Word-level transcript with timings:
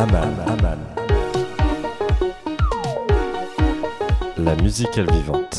Aman, 0.00 0.32
Aman. 0.46 0.78
La 4.38 4.56
musicale 4.56 5.12
vivante. 5.12 5.58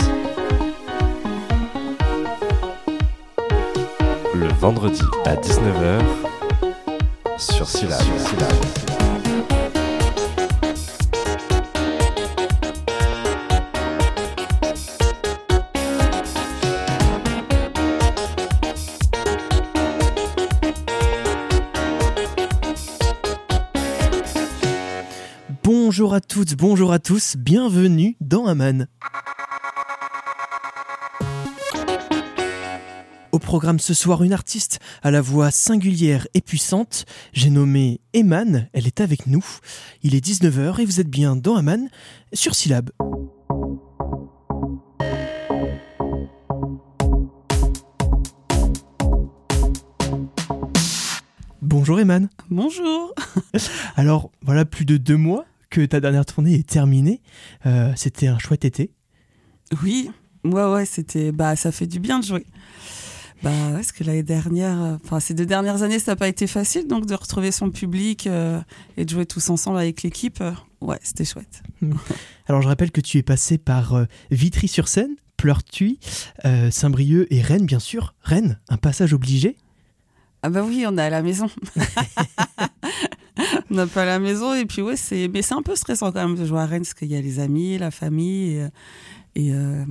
Le 4.33 4.47
vendredi 4.59 5.03
à 5.25 5.35
19h 5.35 6.01
sur 7.37 7.69
Syllab. 7.69 8.01
À 8.01 9.10
toutes, 26.31 26.55
bonjour 26.55 26.93
à 26.93 26.99
tous, 26.99 27.35
bienvenue 27.35 28.15
dans 28.21 28.45
Aman. 28.45 28.87
Au 33.33 33.39
programme 33.39 33.79
ce 33.79 33.93
soir, 33.93 34.23
une 34.23 34.31
artiste 34.31 34.79
à 35.03 35.11
la 35.11 35.19
voix 35.19 35.51
singulière 35.51 36.29
et 36.33 36.39
puissante. 36.39 37.03
J'ai 37.33 37.49
nommé 37.49 37.99
Eman, 38.13 38.69
elle 38.71 38.87
est 38.87 39.01
avec 39.01 39.27
nous. 39.27 39.43
Il 40.03 40.15
est 40.15 40.25
19h 40.25 40.79
et 40.79 40.85
vous 40.85 41.01
êtes 41.01 41.09
bien 41.09 41.35
dans 41.35 41.57
Aman 41.57 41.89
sur 42.31 42.55
Syllab. 42.55 42.91
Bonjour 51.61 51.99
Eman. 51.99 52.29
Bonjour. 52.49 53.13
Alors 53.97 54.31
voilà, 54.41 54.63
plus 54.63 54.85
de 54.85 54.95
deux 54.95 55.17
mois 55.17 55.45
que 55.71 55.83
ta 55.83 55.99
dernière 55.99 56.25
tournée 56.27 56.53
est 56.53 56.69
terminée. 56.69 57.21
Euh, 57.65 57.91
C'était 57.95 58.27
un 58.27 58.37
chouette 58.37 58.65
été. 58.65 58.91
Oui, 59.81 60.11
ouais, 60.43 60.71
ouais, 60.71 60.85
c'était, 60.85 61.31
bah, 61.31 61.55
ça 61.55 61.71
fait 61.71 61.87
du 61.87 61.99
bien 61.99 62.19
de 62.19 62.25
jouer. 62.25 62.45
Bah, 63.41 63.49
parce 63.73 63.91
que 63.91 64.03
l'année 64.03 64.21
dernière, 64.21 64.79
euh, 64.79 64.97
enfin, 65.03 65.19
ces 65.19 65.33
deux 65.33 65.47
dernières 65.47 65.81
années, 65.81 65.97
ça 65.97 66.11
n'a 66.11 66.15
pas 66.15 66.27
été 66.27 66.45
facile, 66.45 66.87
donc 66.87 67.07
de 67.07 67.15
retrouver 67.15 67.51
son 67.51 67.71
public 67.71 68.27
euh, 68.27 68.61
et 68.97 69.05
de 69.05 69.09
jouer 69.09 69.25
tous 69.25 69.49
ensemble 69.49 69.79
avec 69.79 70.03
l'équipe, 70.03 70.41
euh, 70.41 70.51
ouais, 70.81 70.99
c'était 71.01 71.25
chouette. 71.25 71.63
Alors 72.47 72.61
je 72.61 72.67
rappelle 72.67 72.91
que 72.91 73.01
tu 73.01 73.17
es 73.17 73.23
passé 73.23 73.57
par 73.57 74.05
Vitry-sur-Seine, 74.29 75.15
Pleurtuis, 75.37 75.99
Saint-Brieuc 76.69 77.25
et 77.31 77.41
Rennes, 77.41 77.65
bien 77.65 77.79
sûr. 77.79 78.13
Rennes, 78.21 78.59
un 78.69 78.77
passage 78.77 79.13
obligé. 79.13 79.57
Ah 80.43 80.49
bah 80.49 80.63
oui, 80.63 80.85
on 80.87 80.97
est 80.97 81.01
à 81.01 81.09
la 81.09 81.21
maison. 81.21 81.49
on 83.69 83.75
n'a 83.75 83.87
pas 83.87 84.03
à 84.03 84.05
la 84.05 84.19
maison 84.19 84.53
et 84.53 84.65
puis 84.65 84.81
ouais, 84.81 84.95
c'est, 84.95 85.27
mais 85.27 85.41
c'est 85.41 85.53
un 85.53 85.61
peu 85.61 85.75
stressant 85.75 86.11
quand 86.11 86.27
même 86.27 86.37
de 86.37 86.45
jouer 86.45 86.59
à 86.59 86.65
Rennes 86.65 86.81
parce 86.81 86.93
qu'il 86.93 87.11
y 87.11 87.15
a 87.15 87.21
les 87.21 87.39
amis, 87.39 87.77
la 87.77 87.91
famille 87.91 88.57
et, 88.57 88.67
et, 89.35 89.53
euh, 89.53 89.85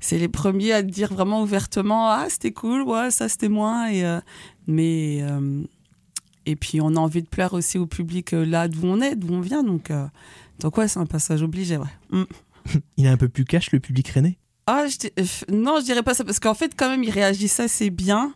c'est 0.00 0.18
les 0.18 0.28
premiers 0.28 0.72
à 0.72 0.82
te 0.82 0.88
dire 0.88 1.12
vraiment 1.12 1.42
ouvertement 1.42 2.08
ah 2.10 2.26
c'était 2.28 2.52
cool, 2.52 2.82
ouais 2.82 3.10
ça 3.10 3.28
c'était 3.28 3.48
moins 3.48 3.88
et 3.88 4.04
euh, 4.04 4.20
mais 4.66 5.18
euh, 5.22 5.62
et 6.46 6.56
puis 6.56 6.80
on 6.80 6.96
a 6.96 6.98
envie 6.98 7.22
de 7.22 7.28
plaire 7.28 7.52
aussi 7.52 7.76
au 7.76 7.86
public 7.86 8.32
euh, 8.32 8.44
là 8.44 8.68
d'où 8.68 8.80
on 8.84 9.00
est, 9.00 9.16
d'où 9.16 9.32
on 9.34 9.40
vient 9.40 9.62
donc 9.62 9.90
euh, 9.90 10.06
donc 10.60 10.78
ouais 10.78 10.88
c'est 10.88 10.98
un 10.98 11.06
passage 11.06 11.42
obligé 11.42 11.76
ouais. 11.76 11.86
Mm. 12.10 12.24
Il 12.96 13.06
est 13.06 13.08
un 13.08 13.16
peu 13.16 13.28
plus 13.28 13.44
cash, 13.44 13.72
le 13.72 13.80
public 13.80 14.08
rennais? 14.08 14.38
Ah, 14.66 14.86
je 14.86 15.08
euh, 15.18 15.24
non, 15.52 15.80
je 15.80 15.84
dirais 15.84 16.02
pas 16.02 16.14
ça, 16.14 16.24
parce 16.24 16.40
qu'en 16.40 16.54
fait, 16.54 16.72
quand 16.76 16.88
même, 16.88 17.02
ils 17.02 17.10
réagissent 17.10 17.60
assez 17.60 17.90
bien. 17.90 18.32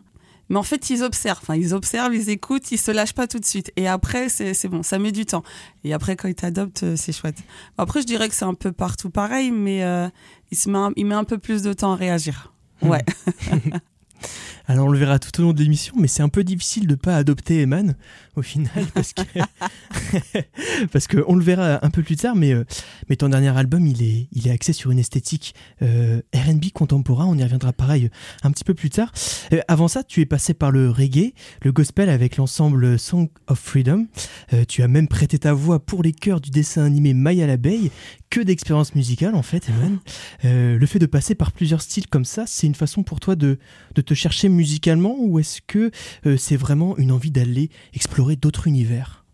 Mais 0.49 0.57
en 0.57 0.63
fait, 0.63 0.89
ils 0.89 1.03
observent. 1.03 1.39
Enfin, 1.41 1.55
ils 1.55 1.73
observent, 1.73 2.13
ils 2.13 2.29
écoutent, 2.29 2.71
ils 2.71 2.77
se 2.77 2.91
lâchent 2.91 3.13
pas 3.13 3.27
tout 3.27 3.39
de 3.39 3.45
suite. 3.45 3.71
Et 3.75 3.87
après, 3.87 4.29
c'est 4.29 4.67
bon, 4.67 4.83
ça 4.83 4.99
met 4.99 5.11
du 5.11 5.25
temps. 5.25 5.43
Et 5.83 5.93
après, 5.93 6.15
quand 6.15 6.27
ils 6.27 6.35
t'adoptent, 6.35 6.83
euh, 6.83 6.95
c'est 6.95 7.11
chouette. 7.11 7.37
Après, 7.77 8.01
je 8.01 8.05
dirais 8.05 8.29
que 8.29 8.35
c'est 8.35 8.45
un 8.45 8.53
peu 8.53 8.71
partout 8.71 9.09
pareil, 9.09 9.51
mais 9.51 9.83
euh, 9.83 10.07
il, 10.51 10.57
se 10.57 10.69
met 10.69 10.77
un, 10.77 10.91
il 10.95 11.05
met 11.05 11.15
un 11.15 11.23
peu 11.23 11.37
plus 11.37 11.63
de 11.63 11.73
temps 11.73 11.93
à 11.93 11.95
réagir. 11.95 12.53
Ouais. 12.81 13.03
Alors 14.67 14.87
on 14.87 14.89
le 14.89 14.97
verra 14.97 15.19
tout 15.19 15.39
au 15.39 15.43
long 15.43 15.53
de 15.53 15.61
l'émission, 15.61 15.93
mais 15.97 16.07
c'est 16.07 16.23
un 16.23 16.29
peu 16.29 16.43
difficile 16.43 16.87
de 16.87 16.95
pas 16.95 17.15
adopter 17.15 17.61
Eman 17.61 17.95
au 18.35 18.41
final 18.41 18.85
parce 18.93 19.13
que 19.13 19.21
parce 20.91 21.07
que 21.07 21.23
on 21.27 21.35
le 21.35 21.43
verra 21.43 21.85
un 21.85 21.89
peu 21.89 22.03
plus 22.03 22.15
tard, 22.15 22.35
mais 22.35 22.53
euh, 22.53 22.65
mais 23.09 23.15
ton 23.15 23.29
dernier 23.29 23.55
album 23.57 23.85
il 23.85 24.01
est 24.03 24.27
il 24.31 24.47
est 24.47 24.51
axé 24.51 24.73
sur 24.73 24.91
une 24.91 24.99
esthétique 24.99 25.55
euh, 25.81 26.21
R&B 26.33 26.71
contemporain. 26.73 27.25
On 27.25 27.37
y 27.37 27.43
reviendra 27.43 27.73
pareil 27.73 28.09
un 28.43 28.51
petit 28.51 28.63
peu 28.63 28.73
plus 28.73 28.89
tard. 28.89 29.11
Euh, 29.53 29.61
avant 29.67 29.87
ça, 29.87 30.03
tu 30.03 30.21
es 30.21 30.25
passé 30.25 30.53
par 30.53 30.71
le 30.71 30.89
reggae, 30.89 31.33
le 31.61 31.71
gospel 31.71 32.09
avec 32.09 32.37
l'ensemble 32.37 32.97
Song 32.99 33.29
of 33.47 33.59
Freedom. 33.59 34.07
Euh, 34.53 34.63
tu 34.67 34.83
as 34.83 34.87
même 34.87 35.07
prêté 35.07 35.39
ta 35.39 35.53
voix 35.53 35.79
pour 35.79 36.03
les 36.03 36.13
chœurs 36.13 36.41
du 36.41 36.49
dessin 36.49 36.83
animé 36.83 37.13
Maya 37.13 37.47
l'abeille. 37.47 37.91
Que 38.29 38.41
d'expérience 38.41 38.95
musicale 38.95 39.35
en 39.35 39.43
fait, 39.43 39.69
Eman. 39.69 39.99
Euh, 40.43 40.77
le 40.77 40.85
fait 40.85 40.99
de 40.99 41.05
passer 41.05 41.35
par 41.35 41.51
plusieurs 41.51 41.81
styles 41.81 42.07
comme 42.07 42.25
ça, 42.25 42.45
c'est 42.47 42.67
une 42.67 42.75
façon 42.75 43.03
pour 43.03 43.19
toi 43.19 43.35
de 43.35 43.59
de 43.93 44.01
te 44.01 44.13
chercher 44.13 44.49
musicalement 44.55 45.15
ou 45.19 45.39
est-ce 45.39 45.61
que 45.61 45.91
euh, 46.25 46.37
c'est 46.37 46.57
vraiment 46.57 46.97
une 46.97 47.11
envie 47.11 47.31
d'aller 47.31 47.69
explorer 47.93 48.35
d'autres 48.35 48.67
univers? 48.67 49.25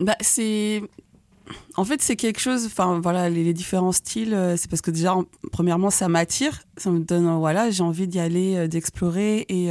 Bah, 0.00 0.16
c'est. 0.20 0.82
En 1.76 1.84
fait, 1.84 2.00
c'est 2.00 2.16
quelque 2.16 2.40
chose. 2.40 2.66
Enfin, 2.66 3.00
voilà, 3.00 3.28
les, 3.28 3.52
différents 3.52 3.92
styles, 3.92 4.34
euh, 4.34 4.56
c'est 4.56 4.68
parce 4.68 4.80
que 4.80 4.90
déjà, 4.90 5.14
en- 5.14 5.24
premièrement, 5.52 5.90
ça 5.90 6.08
m'attire. 6.08 6.62
Ça 6.78 6.90
me 6.90 7.00
donne, 7.00 7.26
euh, 7.26 7.36
voilà, 7.36 7.70
j'ai 7.70 7.82
envie 7.82 8.08
d'y 8.08 8.18
aller, 8.18 8.66
d'explorer. 8.66 9.46
Et, 9.48 9.70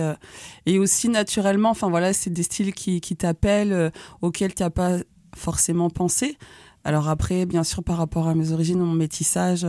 et 0.65 0.79
aussi, 0.79 1.09
naturellement, 1.09 1.69
enfin, 1.71 1.89
voilà, 1.89 2.13
c'est 2.13 2.29
des 2.29 2.43
styles 2.43 2.73
qui, 2.73 3.01
qui 3.01 3.15
t'appellent, 3.15 3.91
auxquels 4.21 4.53
tu 4.53 4.63
n'as 4.63 4.69
pas 4.69 4.97
forcément 5.35 5.89
pensé. 5.89 6.37
Alors 6.83 7.07
après, 7.09 7.45
bien 7.45 7.63
sûr, 7.63 7.83
par 7.83 7.97
rapport 7.97 8.27
à 8.27 8.35
mes 8.35 8.51
origines, 8.51 8.79
mon 8.79 8.93
métissage, 8.93 9.65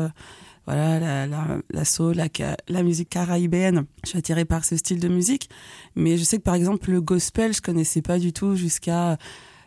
voilà, 0.66 0.98
la, 0.98 1.26
la, 1.26 1.58
la 1.70 1.84
soul, 1.84 2.16
la, 2.16 2.28
la 2.68 2.82
musique 2.82 3.10
caraïbéenne, 3.10 3.84
je 4.04 4.10
suis 4.10 4.18
attirée 4.18 4.44
par 4.44 4.64
ce 4.64 4.76
style 4.76 5.00
de 5.00 5.08
musique. 5.08 5.50
Mais 5.94 6.16
je 6.16 6.24
sais 6.24 6.38
que, 6.38 6.42
par 6.42 6.54
exemple, 6.54 6.90
le 6.90 7.00
gospel, 7.00 7.52
je 7.52 7.60
connaissais 7.60 8.02
pas 8.02 8.18
du 8.18 8.32
tout 8.32 8.56
jusqu'à 8.56 9.18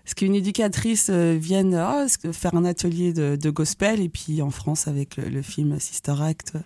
ce 0.07 0.15
qu'une 0.15 0.33
éducatrice 0.35 1.09
euh, 1.11 1.37
vienne 1.39 1.77
que- 2.23 2.31
faire 2.31 2.55
un 2.55 2.65
atelier 2.65 3.13
de, 3.13 3.49
gospel. 3.49 4.01
Et 4.01 4.09
puis 4.09 4.41
en 4.41 4.49
France 4.49 4.87
avec 4.87 5.17
le, 5.17 5.41
film 5.41 5.79
Sister 5.79 6.15
Act 6.19 6.53
euh, 6.55 6.59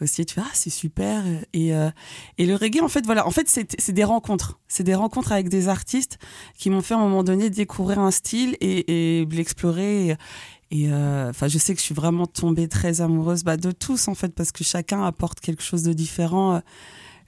aussi 0.00 0.24
tu 0.24 0.36
fais 0.36 0.42
ah 0.44 0.50
c'est 0.54 0.70
super. 0.70 1.24
Et 1.52 1.74
euh, 1.74 1.90
et 2.38 2.46
le 2.46 2.54
reggae 2.54 2.80
en 2.80 2.88
fait 2.88 3.04
voilà. 3.04 3.26
En 3.26 3.32
fait 3.32 3.48
c'est 3.48 3.92
des 3.92 4.04
rencontres. 4.04 4.60
C'est 4.68 4.84
des 4.84 4.94
rencontres 4.94 5.32
avec 5.32 5.48
des 5.48 5.68
artistes 5.68 6.18
qui 6.56 6.70
m'ont 6.70 6.82
fait 6.82 6.94
à 6.94 6.98
un 6.98 7.00
moment 7.00 7.24
donné 7.24 7.50
découvrir 7.50 7.98
un 7.98 8.12
style 8.12 8.56
et, 8.60 9.20
et 9.20 9.26
l'explorer 9.26 10.16
et, 10.70 10.92
euh, 10.92 11.30
enfin 11.30 11.48
je 11.48 11.56
sais 11.58 11.74
que 11.74 11.80
je 11.80 11.84
suis 11.84 11.94
vraiment 11.94 12.26
tombée 12.26 12.68
très 12.68 13.00
amoureuse 13.00 13.42
bah, 13.42 13.56
de 13.56 13.70
tous 13.70 14.08
en 14.08 14.14
fait 14.14 14.34
parce 14.34 14.52
que 14.52 14.64
chacun 14.64 15.02
apporte 15.02 15.40
quelque 15.40 15.62
chose 15.62 15.82
de 15.82 15.92
différent 15.92 16.56
euh, 16.56 16.60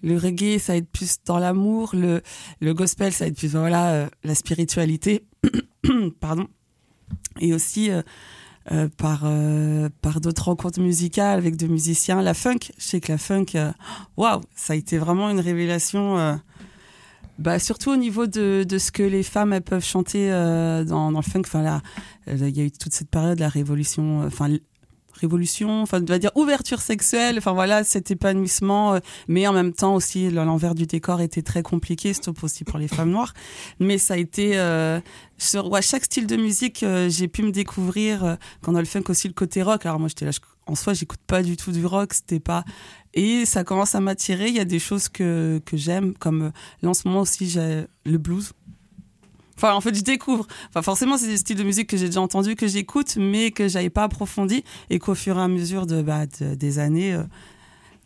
le 0.02 0.16
reggae, 0.16 0.58
ça 0.58 0.76
être 0.76 0.88
plus 0.90 1.18
dans 1.24 1.38
l'amour. 1.38 1.90
Le, 1.94 2.22
le 2.60 2.74
gospel, 2.74 3.12
ça 3.12 3.26
être 3.26 3.36
plus 3.36 3.54
voilà 3.54 3.90
euh, 3.92 4.08
la 4.24 4.34
spiritualité. 4.34 5.24
Pardon. 6.20 6.46
Et 7.40 7.52
aussi 7.52 7.90
euh, 7.90 8.02
euh, 8.72 8.88
par 8.96 9.24
par 10.00 10.20
d'autres 10.20 10.44
rencontres 10.44 10.80
musicales 10.80 11.38
avec 11.38 11.56
de 11.56 11.66
musiciens. 11.66 12.22
La 12.22 12.34
funk, 12.34 12.58
je 12.78 12.84
sais 12.84 13.00
que 13.00 13.12
la 13.12 13.18
funk, 13.18 13.46
waouh, 14.16 14.40
ça 14.54 14.74
a 14.74 14.76
été 14.76 14.98
vraiment 14.98 15.30
une 15.30 15.40
révélation. 15.40 16.40
Bah, 17.40 17.58
surtout 17.58 17.90
au 17.90 17.96
niveau 17.96 18.26
de, 18.26 18.64
de 18.68 18.78
ce 18.78 18.92
que 18.92 19.02
les 19.02 19.22
femmes 19.24 19.52
elles 19.52 19.62
peuvent 19.62 19.84
chanter 19.84 20.30
euh, 20.30 20.84
dans, 20.84 21.10
dans 21.10 21.18
le 21.20 21.24
funk. 21.24 21.42
Enfin 21.46 21.62
là, 21.62 21.80
euh, 22.28 22.36
il 22.48 22.56
y 22.56 22.60
a 22.60 22.64
eu 22.64 22.70
toute 22.70 22.92
cette 22.94 23.10
période, 23.10 23.40
la 23.40 23.48
révolution. 23.48 24.22
euh, 24.22 24.26
Enfin 24.26 24.48
révolution, 25.12 25.82
enfin, 25.82 26.00
on 26.00 26.06
va 26.06 26.18
dire 26.18 26.30
ouverture 26.34 26.80
sexuelle, 26.80 27.36
enfin 27.36 27.52
voilà, 27.52 27.84
cet 27.84 28.10
épanouissement, 28.10 28.94
euh, 28.94 29.00
mais 29.28 29.46
en 29.46 29.52
même 29.52 29.74
temps 29.74 29.94
aussi 29.94 30.30
l'envers 30.30 30.74
du 30.74 30.86
décor 30.86 31.20
était 31.20 31.42
très 31.42 31.62
compliqué, 31.62 32.14
sauf 32.14 32.42
aussi 32.42 32.64
pour 32.64 32.78
les 32.78 32.88
femmes 32.88 33.10
noires. 33.10 33.34
Mais 33.80 33.98
ça 33.98 34.14
a 34.14 34.16
été 34.16 34.52
euh, 34.58 34.98
sur 35.36 35.70
ouais, 35.70 35.82
chaque 35.82 36.04
style 36.04 36.26
de 36.26 36.36
musique, 36.36 36.84
j'ai 37.08 37.28
pu 37.28 37.42
me 37.42 37.50
découvrir 37.52 38.38
quand 38.62 38.74
a 38.74 38.78
le 38.80 38.86
funk 38.86 39.04
aussi 39.08 39.28
le 39.28 39.34
côté 39.34 39.62
rock. 39.62 39.84
Alors 39.84 39.98
moi 39.98 40.08
j'étais 40.08 40.24
là, 40.24 40.30
je- 40.30 40.40
en 40.66 40.74
soi 40.74 40.94
j'écoute 40.94 41.20
pas 41.26 41.42
du 41.42 41.56
tout 41.58 41.72
du 41.72 41.84
rock, 41.84 42.14
c'était 42.14 42.40
pas 42.40 42.64
et 43.14 43.44
ça 43.44 43.64
commence 43.64 43.94
à 43.94 44.00
m'attirer. 44.00 44.48
Il 44.48 44.54
y 44.54 44.60
a 44.60 44.64
des 44.64 44.78
choses 44.78 45.08
que 45.08 45.60
que 45.64 45.76
j'aime, 45.76 46.14
comme 46.14 46.42
euh, 46.42 46.50
là 46.82 46.90
en 46.90 46.94
ce 46.94 47.06
moment 47.08 47.20
aussi 47.20 47.48
j'ai 47.48 47.84
le 48.04 48.18
blues. 48.18 48.52
Enfin, 49.56 49.74
en 49.74 49.82
fait, 49.82 49.94
je 49.94 50.00
découvre. 50.02 50.46
Enfin, 50.70 50.80
forcément, 50.80 51.18
c'est 51.18 51.26
des 51.26 51.36
styles 51.36 51.58
de 51.58 51.64
musique 51.64 51.86
que 51.86 51.98
j'ai 51.98 52.06
déjà 52.06 52.22
entendus, 52.22 52.56
que 52.56 52.66
j'écoute, 52.66 53.16
mais 53.18 53.50
que 53.50 53.68
j'avais 53.68 53.90
pas 53.90 54.04
approfondi 54.04 54.64
et 54.88 54.98
qu'au 54.98 55.14
fur 55.14 55.36
et 55.38 55.42
à 55.42 55.48
mesure 55.48 55.84
de, 55.86 56.00
bah, 56.00 56.24
de- 56.24 56.54
des 56.54 56.78
années, 56.78 57.12
euh, 57.12 57.24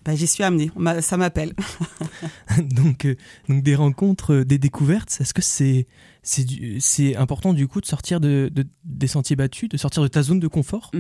bah, 0.05 0.17
j'y 0.17 0.27
suis 0.27 0.43
amenée. 0.43 0.73
M'a- 0.75 1.01
Ça 1.01 1.17
m'appelle. 1.17 1.55
donc, 2.59 3.05
euh, 3.07 3.15
donc 3.49 3.63
des 3.63 3.77
rencontres, 3.77 4.33
euh, 4.35 4.45
des 4.45 4.59
découvertes. 4.59 5.17
Est-ce 5.21 5.33
que 5.35 5.43
c'est 5.43 5.87
c'est 6.27 7.15
important 7.17 7.53
du 7.53 7.69
coup 7.69 7.81
de 7.83 7.87
sortir 7.87 8.19
de, 8.19 8.51
de- 8.53 8.67
des 8.85 9.07
sentiers 9.07 9.37
battus, 9.37 9.69
de 9.69 9.77
sortir 9.77 10.03
de 10.03 10.09
ta 10.09 10.23
zone 10.23 10.41
de 10.41 10.49
confort? 10.49 10.91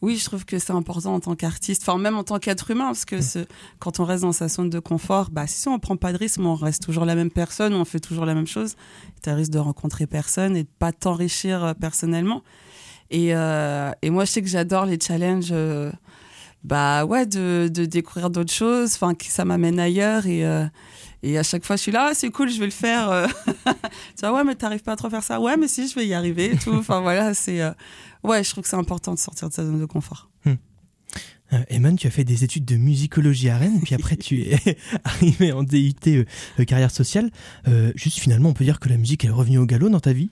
Oui, 0.00 0.16
je 0.16 0.24
trouve 0.24 0.44
que 0.44 0.58
c'est 0.58 0.72
important 0.72 1.14
en 1.14 1.20
tant 1.20 1.34
qu'artiste, 1.34 1.82
enfin 1.82 1.98
même 1.98 2.16
en 2.16 2.24
tant 2.24 2.38
qu'être 2.38 2.70
humain, 2.70 2.86
parce 2.86 3.04
que 3.04 3.16
Mm. 3.16 3.46
quand 3.80 3.98
on 4.00 4.04
reste 4.04 4.22
dans 4.22 4.32
sa 4.32 4.48
zone 4.48 4.70
de 4.70 4.78
confort, 4.78 5.30
bah 5.30 5.46
si 5.46 5.66
on 5.68 5.78
prend 5.78 5.96
pas 5.96 6.12
de 6.12 6.18
risque, 6.18 6.38
mais 6.38 6.46
on 6.46 6.54
reste 6.54 6.82
toujours 6.84 7.04
la 7.04 7.14
même 7.14 7.30
personne, 7.30 7.74
on 7.74 7.84
fait 7.84 7.98
toujours 8.00 8.24
la 8.24 8.34
même 8.34 8.46
chose, 8.46 8.76
tu 9.22 9.28
as 9.30 9.34
risque 9.34 9.50
de 9.50 9.58
rencontrer 9.58 10.06
personne 10.06 10.56
et 10.56 10.62
de 10.62 10.68
pas 10.78 10.92
t'enrichir 10.92 11.64
euh, 11.64 11.74
personnellement. 11.74 12.42
Et, 13.10 13.34
euh, 13.34 13.90
et 14.02 14.10
moi, 14.10 14.24
je 14.24 14.30
sais 14.32 14.42
que 14.42 14.48
j'adore 14.48 14.84
les 14.86 14.98
challenges, 15.00 15.48
euh, 15.50 15.90
bah 16.64 17.04
ouais, 17.04 17.24
de, 17.26 17.68
de 17.72 17.84
découvrir 17.84 18.30
d'autres 18.30 18.52
choses, 18.52 18.94
enfin 18.94 19.14
que 19.14 19.24
ça 19.26 19.44
m'amène 19.44 19.80
ailleurs 19.80 20.26
et 20.26 20.44
euh, 20.44 20.66
et 21.22 21.38
à 21.38 21.42
chaque 21.42 21.64
fois, 21.64 21.76
je 21.76 21.82
suis 21.82 21.92
là, 21.92 22.08
ah, 22.10 22.14
c'est 22.14 22.30
cool, 22.30 22.50
je 22.50 22.58
vais 22.58 22.66
le 22.66 22.70
faire. 22.70 23.10
euh. 23.10 23.26
tu 23.66 24.20
vois, 24.20 24.34
ouais, 24.34 24.44
mais 24.44 24.54
t'arrives 24.54 24.82
pas 24.82 24.92
à 24.92 24.96
trop 24.96 25.10
faire 25.10 25.22
ça. 25.22 25.40
Ouais, 25.40 25.56
mais 25.56 25.68
si, 25.68 25.88
je 25.88 25.94
vais 25.94 26.06
y 26.06 26.14
arriver 26.14 26.52
et 26.52 26.56
tout. 26.56 26.72
Enfin 26.74 27.00
voilà, 27.00 27.34
c'est 27.34 27.60
euh, 27.60 27.70
ouais, 28.22 28.44
je 28.44 28.50
trouve 28.50 28.62
que 28.62 28.70
c'est 28.70 28.76
important 28.76 29.14
de 29.14 29.18
sortir 29.18 29.48
de 29.48 29.54
sa 29.54 29.64
zone 29.64 29.80
de 29.80 29.86
confort. 29.86 30.28
Euh, 31.54 31.64
Eman, 31.70 31.96
tu 31.96 32.06
as 32.06 32.10
fait 32.10 32.24
des 32.24 32.44
études 32.44 32.66
de 32.66 32.76
musicologie 32.76 33.48
à 33.48 33.56
Rennes, 33.56 33.80
puis 33.82 33.94
après 33.94 34.16
tu 34.16 34.42
es 34.42 34.58
arrivé 35.04 35.50
en 35.50 35.62
DUT 35.62 35.94
euh, 36.08 36.24
euh, 36.60 36.64
carrière 36.64 36.90
sociale. 36.90 37.30
Euh, 37.66 37.90
juste 37.94 38.18
finalement, 38.18 38.50
on 38.50 38.52
peut 38.52 38.64
dire 38.64 38.78
que 38.78 38.90
la 38.90 38.98
musique 38.98 39.24
est 39.24 39.30
revenue 39.30 39.56
au 39.56 39.64
galop 39.64 39.88
dans 39.88 39.98
ta 40.00 40.12
vie? 40.12 40.28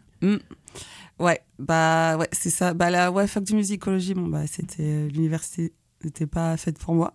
Ouais, 1.18 1.40
bah 1.58 2.18
ouais, 2.18 2.28
c'est 2.32 2.50
ça. 2.50 2.74
Bah 2.74 2.90
la 2.90 3.10
ouais, 3.10 3.26
fac 3.26 3.44
de 3.44 3.54
musicologie, 3.54 4.12
bon 4.12 4.26
bah 4.26 4.46
c'était 4.46 4.82
euh, 4.82 5.08
l'université 5.08 5.72
n'était 6.04 6.26
pas 6.26 6.54
faite 6.58 6.78
pour 6.78 6.94
moi. 6.94 7.14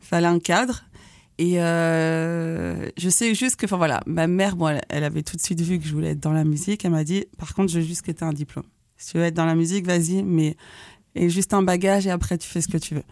Il 0.00 0.06
fallait 0.06 0.28
un 0.28 0.38
cadre. 0.38 0.84
Et 1.38 1.60
euh, 1.60 2.88
je 2.96 3.08
sais 3.08 3.34
juste 3.34 3.56
que, 3.56 3.66
enfin 3.66 3.76
voilà, 3.76 4.00
ma 4.06 4.26
mère, 4.26 4.56
bon, 4.56 4.68
elle, 4.68 4.82
elle 4.88 5.04
avait 5.04 5.22
tout 5.22 5.36
de 5.36 5.42
suite 5.42 5.60
vu 5.60 5.78
que 5.78 5.86
je 5.86 5.92
voulais 5.92 6.10
être 6.10 6.20
dans 6.20 6.32
la 6.32 6.44
musique. 6.44 6.84
Elle 6.84 6.92
m'a 6.92 7.04
dit, 7.04 7.26
par 7.38 7.54
contre, 7.54 7.72
je 7.72 7.80
veux 7.80 7.84
juste 7.84 8.02
que 8.02 8.12
tu 8.12 8.18
aies 8.18 8.26
un 8.26 8.32
diplôme. 8.32 8.66
Si 8.96 9.12
tu 9.12 9.18
veux 9.18 9.24
être 9.24 9.34
dans 9.34 9.46
la 9.46 9.56
musique, 9.56 9.86
vas-y, 9.86 10.22
mais 10.22 10.56
et 11.14 11.30
juste 11.30 11.54
un 11.54 11.62
bagage 11.62 12.06
et 12.06 12.10
après 12.10 12.38
tu 12.38 12.48
fais 12.48 12.60
ce 12.60 12.68
que 12.68 12.78
tu 12.78 12.94
veux. 12.94 13.04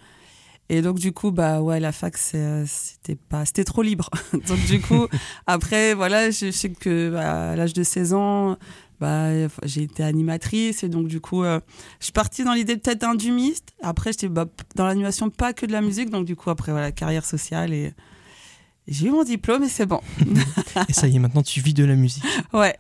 Et 0.69 0.81
donc 0.81 0.99
du 0.99 1.13
coup, 1.13 1.33
bah 1.33 1.61
ouais, 1.61 1.81
la 1.81 1.93
fac, 1.93 2.15
euh, 2.35 2.65
c'était 2.67 3.17
pas, 3.17 3.45
c'était 3.45 3.65
trop 3.65 3.83
libre. 3.83 4.09
donc 4.33 4.65
du 4.67 4.81
coup, 4.81 5.07
après, 5.47 5.93
voilà, 5.95 6.31
je, 6.31 6.47
je 6.47 6.51
sais 6.51 6.71
que 6.71 7.11
bah, 7.11 7.51
à 7.51 7.57
l'âge 7.57 7.73
de 7.73 7.83
16 7.83 8.15
ans, 8.15 8.57
bah, 9.01 9.49
j'ai 9.65 9.83
été 9.83 10.03
animatrice 10.03 10.83
et 10.85 10.89
donc 10.89 11.09
du 11.09 11.21
coup, 11.21 11.43
euh, 11.43 11.61
je 11.99 12.07
suis 12.07 12.13
partie 12.13 12.45
dans 12.45 12.55
l'idée 12.55 12.77
peut-être 12.77 13.01
d'un 13.01 13.15
dumiste. 13.15 13.75
Après, 13.83 14.13
j'étais 14.13 14.29
bah, 14.29 14.47
dans 14.77 14.87
l'animation, 14.87 15.29
pas 15.29 15.53
que 15.53 15.67
de 15.67 15.73
la 15.73 15.83
musique. 15.83 16.11
Donc 16.11 16.25
du 16.25 16.37
coup, 16.37 16.49
après, 16.49 16.73
voilà, 16.73 16.93
carrière 16.93 17.27
sociale 17.27 17.75
et 17.75 17.93
j'ai 18.93 19.07
eu 19.07 19.11
mon 19.11 19.25
diplôme 19.25 19.63
et 19.63 19.69
c'est 19.69 19.87
bon. 19.87 20.01
Et 20.89 20.93
ça 20.93 21.09
y 21.09 21.17
est, 21.17 21.19
maintenant 21.19 21.43
tu 21.43 21.61
vis 21.61 21.75
de 21.75 21.85
la 21.85 21.97
musique. 21.97 22.25
Ouais. 22.53 22.77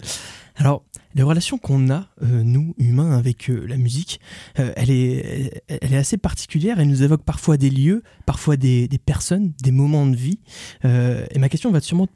Alors, 0.56 0.84
les 1.14 1.22
relations 1.22 1.58
qu'on 1.58 1.90
a, 1.90 2.08
euh, 2.22 2.42
nous, 2.42 2.74
humains, 2.78 3.16
avec 3.16 3.48
euh, 3.48 3.64
la 3.66 3.76
musique, 3.76 4.20
euh, 4.58 4.72
elle, 4.76 4.90
est, 4.90 5.62
elle, 5.68 5.94
est 5.94 5.96
assez 5.96 6.16
particulière. 6.16 6.80
Elle 6.80 6.88
nous 6.88 7.02
évoque 7.02 7.22
parfois 7.22 7.56
des 7.56 7.70
lieux, 7.70 8.02
parfois 8.26 8.56
des, 8.56 8.88
des 8.88 8.98
personnes, 8.98 9.52
des 9.62 9.70
moments 9.70 10.06
de 10.06 10.16
vie. 10.16 10.40
Et 10.84 11.38
ma 11.38 11.48
question 11.48 11.70
va 11.70 11.80
sûrement 11.80 12.08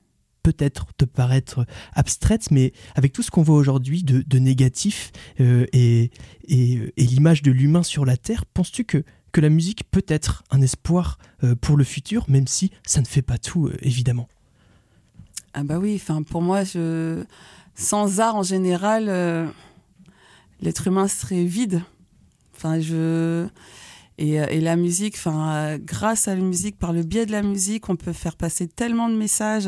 peut-être 0.44 0.87
te 0.96 1.05
paraître 1.05 1.67
abstraite, 1.94 2.52
mais 2.52 2.73
avec 2.94 3.12
tout 3.12 3.23
ce 3.23 3.32
qu'on 3.32 3.43
voit 3.43 3.56
aujourd'hui 3.56 4.05
de, 4.05 4.23
de 4.25 4.38
négatif 4.38 5.11
euh, 5.41 5.67
et, 5.73 6.12
et, 6.46 6.93
et 6.96 7.05
l'image 7.05 7.43
de 7.43 7.50
l'humain 7.50 7.82
sur 7.82 8.05
la 8.05 8.17
Terre, 8.17 8.46
penses-tu 8.46 8.85
que, 8.85 9.02
que 9.35 9.41
la 9.41 9.51
musique 9.51 9.83
peut 9.91 10.05
être 10.07 10.45
un 10.51 10.63
espoir 10.63 11.19
euh, 11.43 11.57
pour 11.57 11.77
le 11.77 11.83
futur, 11.83 12.25
même 12.29 12.47
si 12.47 12.71
ça 12.87 13.01
ne 13.01 13.07
fait 13.07 13.21
pas 13.21 13.37
tout, 13.37 13.67
euh, 13.67 13.77
évidemment 13.83 14.29
Ah 15.55 15.65
bah 15.65 15.79
oui, 15.79 16.01
enfin 16.01 16.23
pour 16.23 16.41
moi, 16.41 16.63
je... 16.63 17.25
sans 17.75 18.21
art 18.21 18.37
en 18.37 18.45
général, 18.45 19.07
euh, 19.09 19.47
l'être 20.61 20.87
humain 20.87 21.09
serait 21.09 21.45
vide. 21.45 21.83
Enfin, 22.57 22.81
je 22.81 23.47
et, 24.17 24.61
la 24.61 24.77
musique, 24.77 25.17
enfin, 25.17 25.79
grâce 25.79 26.29
à 26.29 26.37
la 26.37 26.41
musique, 26.41 26.79
par 26.79 26.93
le 26.93 27.03
biais 27.03 27.27
de 27.27 27.33
la 27.33 27.43
musique, 27.43 27.89
on 27.89 27.97
peut 27.97 28.13
faire 28.13 28.37
passer 28.37 28.69
tellement 28.69 29.09
de 29.09 29.17
messages. 29.17 29.67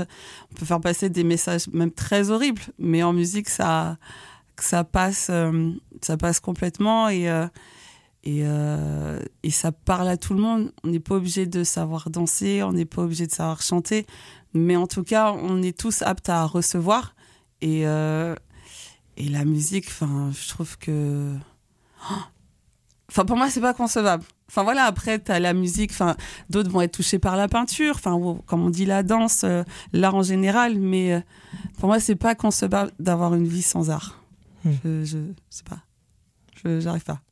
On 0.53 0.55
peut 0.55 0.65
faire 0.65 0.81
passer 0.81 1.11
des 1.11 1.25
messages 1.25 1.67
même 1.73 1.91
très 1.91 2.31
horribles, 2.31 2.63
mais 2.79 3.03
en 3.03 3.13
musique, 3.13 3.49
ça, 3.49 3.99
ça 4.57 4.85
passe, 4.85 5.33
ça 6.01 6.17
passe 6.17 6.39
complètement 6.39 7.09
et 7.09 7.29
et, 8.27 8.41
euh, 8.43 9.21
et 9.45 9.51
ça 9.53 9.71
parle 9.71 10.09
à 10.09 10.17
tout 10.17 10.35
le 10.35 10.41
monde. 10.41 10.73
On 10.83 10.89
n'est 10.89 11.01
pas 11.01 11.15
obligé 11.15 11.47
de 11.47 11.63
savoir 11.63 12.11
danser, 12.11 12.65
on 12.65 12.73
n'est 12.73 12.85
pas 12.85 13.03
obligé 13.03 13.29
de 13.29 13.33
savoir 13.33 13.63
chanter, 13.63 14.05
mais 14.53 14.75
en 14.75 14.89
tout 14.89 15.05
cas, 15.05 15.33
on 15.33 15.63
est 15.63 15.79
tous 15.79 16.03
aptes 16.03 16.29
à 16.29 16.45
recevoir. 16.45 17.15
Et, 17.61 17.87
euh, 17.87 18.35
et 19.17 19.29
la 19.29 19.45
musique, 19.45 19.87
enfin, 19.87 20.33
je 20.33 20.49
trouve 20.49 20.77
que. 20.77 21.33
Enfin, 23.09 23.25
pour 23.25 23.37
moi, 23.37 23.49
c'est 23.49 23.61
pas 23.61 23.73
concevable. 23.73 24.25
Enfin, 24.49 24.65
voilà, 24.65 24.83
après, 24.83 25.21
tu 25.21 25.31
as 25.31 25.39
la 25.39 25.55
musique, 25.55 25.93
enfin, 25.93 26.17
d'autres 26.51 26.71
vont 26.71 26.81
être 26.81 26.93
touchés 26.93 27.21
par 27.21 27.37
la 27.37 27.47
peinture, 27.47 27.95
enfin, 27.95 28.21
comme 28.47 28.67
on 28.67 28.69
dit, 28.69 28.85
la 28.85 29.05
danse, 29.05 29.45
euh, 29.45 29.63
l'art 29.93 30.17
en 30.17 30.25
général, 30.25 30.77
mais 30.77 31.23
pour 31.79 31.89
moi, 31.89 32.01
c'est 32.01 32.17
pas 32.17 32.35
concevable 32.35 32.91
d'avoir 32.99 33.33
une 33.35 33.47
vie 33.47 33.63
sans 33.63 33.91
art. 33.91 34.21
Hmm. 34.65 34.73
Je, 34.83 35.05
je 35.05 35.19
sais 35.49 35.63
pas. 35.63 35.79
Je 36.65 36.81
J'arrive 36.81 37.05
pas. 37.05 37.21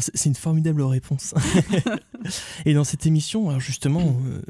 C'est 0.00 0.10
c'est 0.14 0.28
une 0.28 0.34
formidable 0.34 0.82
réponse. 0.82 1.34
et 2.64 2.74
dans 2.74 2.84
cette 2.84 3.06
émission, 3.06 3.50
alors 3.50 3.60
justement, 3.60 4.20
euh, 4.26 4.42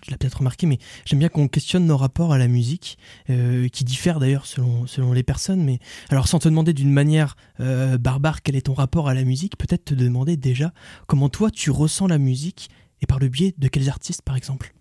tu 0.00 0.10
l'as 0.10 0.18
peut-être 0.18 0.38
remarqué, 0.38 0.66
mais 0.66 0.78
j'aime 1.04 1.18
bien 1.18 1.28
qu'on 1.28 1.48
questionne 1.48 1.86
nos 1.86 1.96
rapports 1.96 2.32
à 2.32 2.38
la 2.38 2.48
musique, 2.48 2.98
euh, 3.30 3.68
qui 3.68 3.84
diffèrent 3.84 4.20
d'ailleurs 4.20 4.46
selon, 4.46 4.86
selon 4.86 5.12
les 5.12 5.22
personnes. 5.22 5.62
Mais 5.62 5.80
alors, 6.10 6.28
sans 6.28 6.38
te 6.38 6.48
demander 6.48 6.72
d'une 6.72 6.92
manière 6.92 7.36
euh, 7.60 7.98
barbare 7.98 8.42
quel 8.42 8.56
est 8.56 8.62
ton 8.62 8.74
rapport 8.74 9.08
à 9.08 9.14
la 9.14 9.24
musique, 9.24 9.56
peut-être 9.56 9.84
te 9.84 9.94
demander 9.94 10.36
déjà 10.36 10.72
comment 11.06 11.28
toi 11.28 11.50
tu 11.50 11.70
ressens 11.70 12.06
la 12.06 12.18
musique 12.18 12.70
et 13.02 13.06
par 13.06 13.18
le 13.18 13.28
biais 13.28 13.54
de 13.58 13.68
quels 13.68 13.88
artistes, 13.88 14.22
par 14.22 14.36
exemple? 14.36 14.74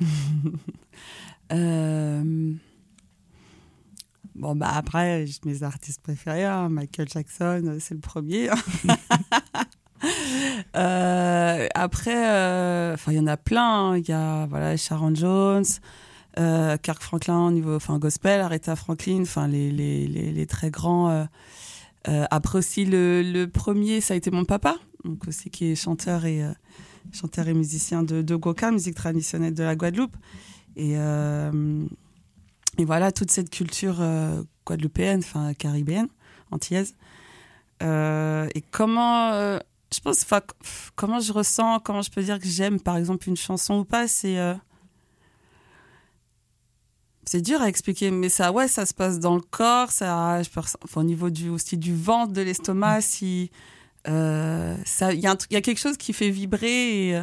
Euh, 1.52 2.52
Bon, 4.34 4.54
bah 4.56 4.70
après, 4.74 5.24
mes 5.44 5.62
artistes 5.62 6.00
préférés. 6.02 6.44
hein. 6.44 6.68
Michael 6.68 7.08
Jackson, 7.08 7.62
euh, 7.66 7.76
c'est 7.80 7.94
le 7.94 8.00
premier. 8.00 8.48
Euh, 10.76 11.66
après, 11.74 12.26
euh, 12.30 12.94
enfin, 12.94 13.12
il 13.12 13.16
y 13.16 13.20
en 13.20 13.26
a 13.26 13.36
plein. 13.36 13.90
hein. 13.90 13.98
Il 13.98 14.08
y 14.08 14.12
a 14.12 14.46
voilà, 14.46 14.76
Sharon 14.76 15.14
Jones, 15.14 15.64
euh, 16.38 16.76
Kirk 16.78 17.02
Franklin 17.02 17.46
au 17.48 17.50
niveau 17.50 17.74
enfin, 17.76 17.98
gospel, 17.98 18.40
Aretha 18.40 18.76
Franklin, 18.76 19.20
enfin, 19.22 19.46
les, 19.46 19.70
les, 19.70 20.06
les, 20.06 20.32
les 20.32 20.46
très 20.46 20.70
grands. 20.70 21.10
euh. 21.10 22.24
Après 22.30 22.58
aussi, 22.58 22.86
le, 22.86 23.22
le 23.22 23.46
premier, 23.46 24.00
ça 24.00 24.14
a 24.14 24.16
été 24.16 24.30
mon 24.30 24.46
papa, 24.46 24.76
donc 25.04 25.28
aussi 25.28 25.50
qui 25.50 25.66
est 25.66 25.74
chanteur 25.74 26.24
et, 26.24 26.42
chanteur 27.12 27.46
et 27.48 27.52
musicien 27.54 28.02
de, 28.02 28.22
de 28.22 28.36
Goka, 28.36 28.70
musique 28.70 28.94
traditionnelle 28.94 29.52
de 29.52 29.62
la 29.62 29.76
Guadeloupe. 29.76 30.16
Et, 30.76 30.94
euh, 30.96 31.84
et 32.80 32.84
voilà, 32.86 33.12
toute 33.12 33.30
cette 33.30 33.50
culture 33.50 33.98
euh, 34.00 34.42
guadeloupéenne, 34.64 35.18
enfin 35.20 35.52
caribéenne, 35.52 36.08
antillaise. 36.50 36.94
Euh, 37.82 38.48
et 38.54 38.62
comment, 38.62 39.32
euh, 39.32 39.58
je 39.94 40.00
pense, 40.00 40.24
comment 40.96 41.20
je 41.20 41.32
ressens, 41.32 41.80
comment 41.80 42.00
je 42.00 42.10
peux 42.10 42.22
dire 42.22 42.38
que 42.38 42.46
j'aime, 42.46 42.80
par 42.80 42.96
exemple, 42.96 43.28
une 43.28 43.36
chanson 43.36 43.80
ou 43.80 43.84
pas, 43.84 44.08
c'est. 44.08 44.38
euh, 44.38 44.54
c'est 47.26 47.42
dur 47.42 47.60
à 47.60 47.68
expliquer, 47.68 48.10
mais 48.10 48.30
ça, 48.30 48.50
ouais, 48.50 48.66
ça 48.66 48.86
se 48.86 48.94
passe 48.94 49.20
dans 49.20 49.34
le 49.34 49.42
corps, 49.42 49.90
ça, 49.92 50.42
je 50.42 50.48
peux 50.48 50.60
enfin, 50.60 51.02
au 51.02 51.04
niveau 51.04 51.28
du, 51.28 51.50
aussi 51.50 51.76
du 51.76 51.94
ventre, 51.94 52.32
de 52.32 52.40
l'estomac, 52.40 53.02
si, 53.02 53.50
euh, 54.08 54.74
ça, 54.86 55.12
il 55.12 55.20
y, 55.20 55.26
a 55.26 55.36
y 55.50 55.62
quelque 55.62 55.78
chose 55.78 55.98
qui 55.98 56.12
fait 56.14 56.30
vibrer, 56.30 57.10
et, 57.10 57.22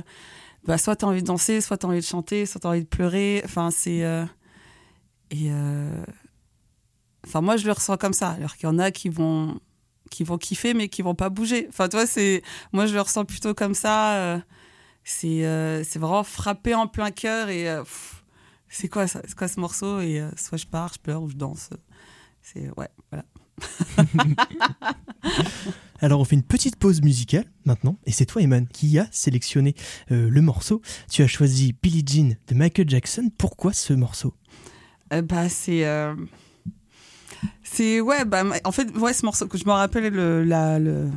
bah, 0.65 0.77
soit 0.77 0.95
tu 0.95 1.03
as 1.03 1.07
envie 1.07 1.23
de 1.23 1.27
danser, 1.27 1.61
soit 1.61 1.77
tu 1.77 1.87
as 1.87 1.89
envie 1.89 1.99
de 1.99 2.05
chanter, 2.05 2.45
soit 2.45 2.61
tu 2.61 2.67
as 2.67 2.69
envie 2.69 2.83
de 2.83 2.87
pleurer, 2.87 3.41
enfin, 3.43 3.69
c'est, 3.71 4.03
euh, 4.05 4.23
et, 5.31 5.51
euh, 5.51 6.03
enfin, 7.25 7.41
moi, 7.41 7.57
je 7.57 7.65
le 7.65 7.71
ressens 7.71 7.97
comme 7.97 8.13
ça, 8.13 8.31
alors 8.31 8.55
qu'il 8.55 8.63
y 8.65 8.71
en 8.71 8.79
a 8.79 8.91
qui 8.91 9.09
vont, 9.09 9.59
qui 10.09 10.23
vont 10.23 10.37
kiffer, 10.37 10.73
mais 10.73 10.87
qui 10.89 11.01
vont 11.01 11.15
pas 11.15 11.29
bouger. 11.29 11.67
Enfin, 11.69 11.89
toi, 11.89 12.05
c'est, 12.05 12.41
moi, 12.71 12.85
je 12.85 12.93
le 12.93 13.01
ressens 13.01 13.25
plutôt 13.25 13.53
comme 13.53 13.73
ça, 13.73 14.15
euh, 14.15 14.39
c'est, 15.03 15.45
euh, 15.45 15.83
c'est 15.83 15.99
vraiment 15.99 16.23
frappé 16.23 16.73
en 16.75 16.87
plein 16.87 17.11
cœur, 17.11 17.49
et, 17.49 17.67
c'est 18.69 18.89
quoi 18.89 19.07
ça 19.07 19.21
C'est 19.25 19.35
quoi 19.35 19.47
ce 19.47 19.59
morceau? 19.59 20.01
Et 20.01 20.21
soit 20.35 20.57
je 20.57 20.65
pars, 20.65 20.93
je 20.93 20.99
pleure 20.99 21.21
ou 21.21 21.29
je 21.29 21.35
danse. 21.35 21.69
C'est 22.41 22.69
ouais, 22.77 22.89
voilà. 23.09 23.25
Alors 26.01 26.19
on 26.19 26.25
fait 26.25 26.35
une 26.35 26.43
petite 26.43 26.75
pause 26.75 27.01
musicale 27.01 27.45
maintenant, 27.65 27.97
et 28.05 28.11
c'est 28.11 28.25
toi 28.25 28.41
Eman 28.41 28.67
qui 28.67 28.99
a 28.99 29.07
sélectionné 29.11 29.73
le 30.09 30.41
morceau. 30.41 30.81
Tu 31.09 31.23
as 31.23 31.27
choisi 31.27 31.73
Billie 31.81 32.03
Jean 32.05 32.35
de 32.47 32.55
Michael 32.55 32.89
Jackson. 32.89 33.31
Pourquoi 33.37 33.71
ce 33.71 33.93
morceau? 33.93 34.33
Bah 35.09 35.49
c'est 35.49 35.85
euh, 35.85 36.15
c'est 37.63 38.01
ouais 38.01 38.25
bah 38.25 38.43
en 38.63 38.71
fait 38.71 38.95
ouais 38.97 39.13
ce 39.13 39.25
morceau 39.25 39.47
que 39.47 39.57
je 39.57 39.65
me 39.65 39.71
rappelle 39.71 40.13
le 40.13 40.43
le 40.43 41.09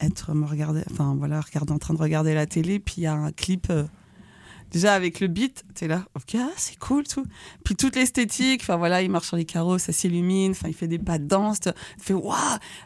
être 0.00 0.34
me 0.34 0.46
regarder 0.46 0.82
enfin 0.90 1.14
voilà 1.18 1.40
regarder 1.40 1.72
en 1.72 1.78
train 1.78 1.94
de 1.94 1.98
regarder 2.00 2.34
la 2.34 2.46
télé 2.46 2.78
puis 2.78 2.96
il 2.98 3.02
y 3.02 3.06
a 3.06 3.14
un 3.14 3.32
clip 3.32 3.68
euh, 3.70 3.84
déjà 4.70 4.94
avec 4.94 5.20
le 5.20 5.26
beat, 5.26 5.64
t'es 5.74 5.88
là, 5.88 6.04
ok, 6.14 6.36
ah, 6.38 6.50
c'est 6.56 6.78
cool 6.78 7.04
tout. 7.04 7.24
Puis 7.64 7.74
toute 7.76 7.96
l'esthétique, 7.96 8.62
enfin 8.62 8.76
voilà, 8.76 9.02
il 9.02 9.10
marche 9.10 9.28
sur 9.28 9.36
les 9.36 9.44
carreaux, 9.44 9.78
ça 9.78 9.92
s'illumine, 9.92 10.52
enfin 10.52 10.68
il 10.68 10.74
fait 10.74 10.88
des 10.88 10.98
pas 10.98 11.18
de 11.18 11.24
danse, 11.24 11.60
tu 11.60 11.70
fais 11.98 12.14
waouh. 12.14 12.36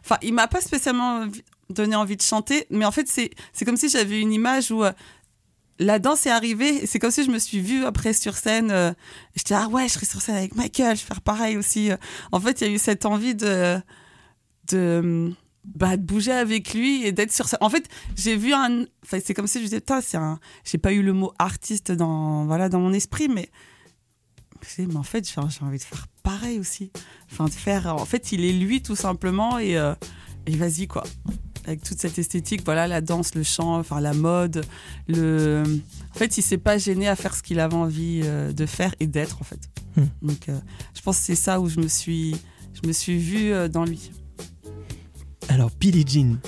Enfin, 0.01 0.17
il 0.23 0.35
m'a 0.35 0.49
pas 0.49 0.61
spécialement 0.61 1.27
donné 1.71 1.97
envie 1.97 2.17
de 2.17 2.23
chanter, 2.23 2.67
mais 2.71 2.85
en 2.85 2.91
fait 2.91 3.09
c'est 3.09 3.31
c'est 3.53 3.65
comme 3.65 3.77
si 3.77 3.89
j'avais 3.89 4.21
une 4.21 4.33
image 4.33 4.71
où 4.71 4.85
euh, 4.85 4.93
la 5.79 5.99
danse 5.99 6.27
est 6.27 6.31
arrivée 6.31 6.87
c'est 6.87 6.99
comme 6.99 7.11
si 7.11 7.25
je 7.25 7.31
me 7.31 7.39
suis 7.39 7.61
vue 7.61 7.85
après 7.85 8.13
sur 8.13 8.37
scène. 8.37 8.71
Euh, 8.71 8.93
J'étais 9.35 9.55
ah 9.55 9.69
ouais, 9.69 9.89
je 9.89 9.95
serais 9.95 10.07
sur 10.07 10.21
scène 10.21 10.37
avec 10.37 10.55
Michael, 10.55 10.97
je 10.97 11.03
vais 11.03 11.09
faire 11.09 11.21
pareil 11.21 11.57
aussi. 11.57 11.91
En 12.33 12.41
fait, 12.41 12.61
il 12.61 12.69
y 12.69 12.71
a 12.71 12.73
eu 12.73 12.79
cette 12.79 13.07
envie 13.07 13.35
de 13.35 13.79
de 14.71 15.35
bah, 15.65 15.97
de 15.97 16.03
bouger 16.03 16.33
avec 16.33 16.75
lui 16.75 17.05
et 17.05 17.13
d'être 17.13 17.33
sur 17.33 17.49
ça. 17.49 17.57
En 17.61 17.71
fait, 17.71 17.89
j'ai 18.17 18.37
vu 18.37 18.53
un. 18.53 18.85
Enfin, 19.03 19.19
c'est 19.25 19.35
comme 19.35 19.47
si 19.47 19.59
je 19.61 19.65
disais, 19.65 19.83
un. 20.15 20.39
J'ai 20.65 20.79
pas 20.79 20.93
eu 20.93 21.03
le 21.03 21.13
mot 21.13 21.33
artiste 21.39 21.91
dans, 21.91 22.45
voilà, 22.45 22.69
dans 22.69 22.81
mon 22.81 22.93
esprit, 22.93 23.29
mais. 23.29 23.51
Mais 24.79 24.97
en 24.97 25.03
fait, 25.03 25.29
j'ai 25.29 25.41
envie 25.41 25.79
de 25.79 25.83
faire 25.83 26.07
pareil 26.23 26.59
aussi. 26.59 26.91
Enfin, 27.31 27.47
de 27.47 27.51
faire. 27.51 27.87
En 27.95 28.05
fait, 28.07 28.33
il 28.33 28.45
est 28.45 28.53
lui, 28.53 28.83
tout 28.83 28.97
simplement, 28.97 29.59
et, 29.59 29.77
euh, 29.77 29.95
et 30.47 30.57
vas-y, 30.57 30.87
quoi. 30.87 31.05
Avec 31.67 31.83
toute 31.83 31.99
cette 31.99 32.19
esthétique, 32.19 32.63
voilà, 32.65 32.87
la 32.87 33.01
danse, 33.01 33.35
le 33.35 33.43
chant, 33.43 33.79
enfin, 33.79 34.01
la 34.01 34.13
mode. 34.13 34.65
Le... 35.09 35.63
En 36.15 36.19
fait, 36.19 36.37
il 36.37 36.43
s'est 36.43 36.59
pas 36.59 36.79
gêné 36.79 37.09
à 37.09 37.17
faire 37.17 37.35
ce 37.35 37.43
qu'il 37.43 37.59
avait 37.61 37.75
envie 37.75 38.21
euh, 38.25 38.53
de 38.53 38.67
faire 38.67 38.95
et 39.01 39.07
d'être, 39.07 39.41
en 39.41 39.45
fait. 39.45 39.61
Hmm. 39.97 40.07
Donc, 40.23 40.49
euh, 40.49 40.59
je 40.95 41.01
pense 41.01 41.19
que 41.19 41.25
c'est 41.25 41.35
ça 41.35 41.61
où 41.61 41.69
je 41.69 41.81
me 41.81 41.89
suis, 41.89 42.37
je 42.75 42.87
me 42.87 42.93
suis 42.93 43.19
vue 43.19 43.53
dans 43.71 43.85
lui. 43.85 44.11
Alors 45.49 45.71
Billie 45.79 46.05
Jean 46.07 46.39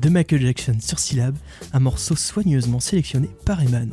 de 0.00 0.08
Michael 0.08 0.42
Jackson 0.42 0.76
sur 0.80 0.98
syllabe, 0.98 1.36
un 1.72 1.80
morceau 1.80 2.16
soigneusement 2.16 2.80
sélectionné 2.80 3.28
par 3.44 3.62
Eman. 3.62 3.90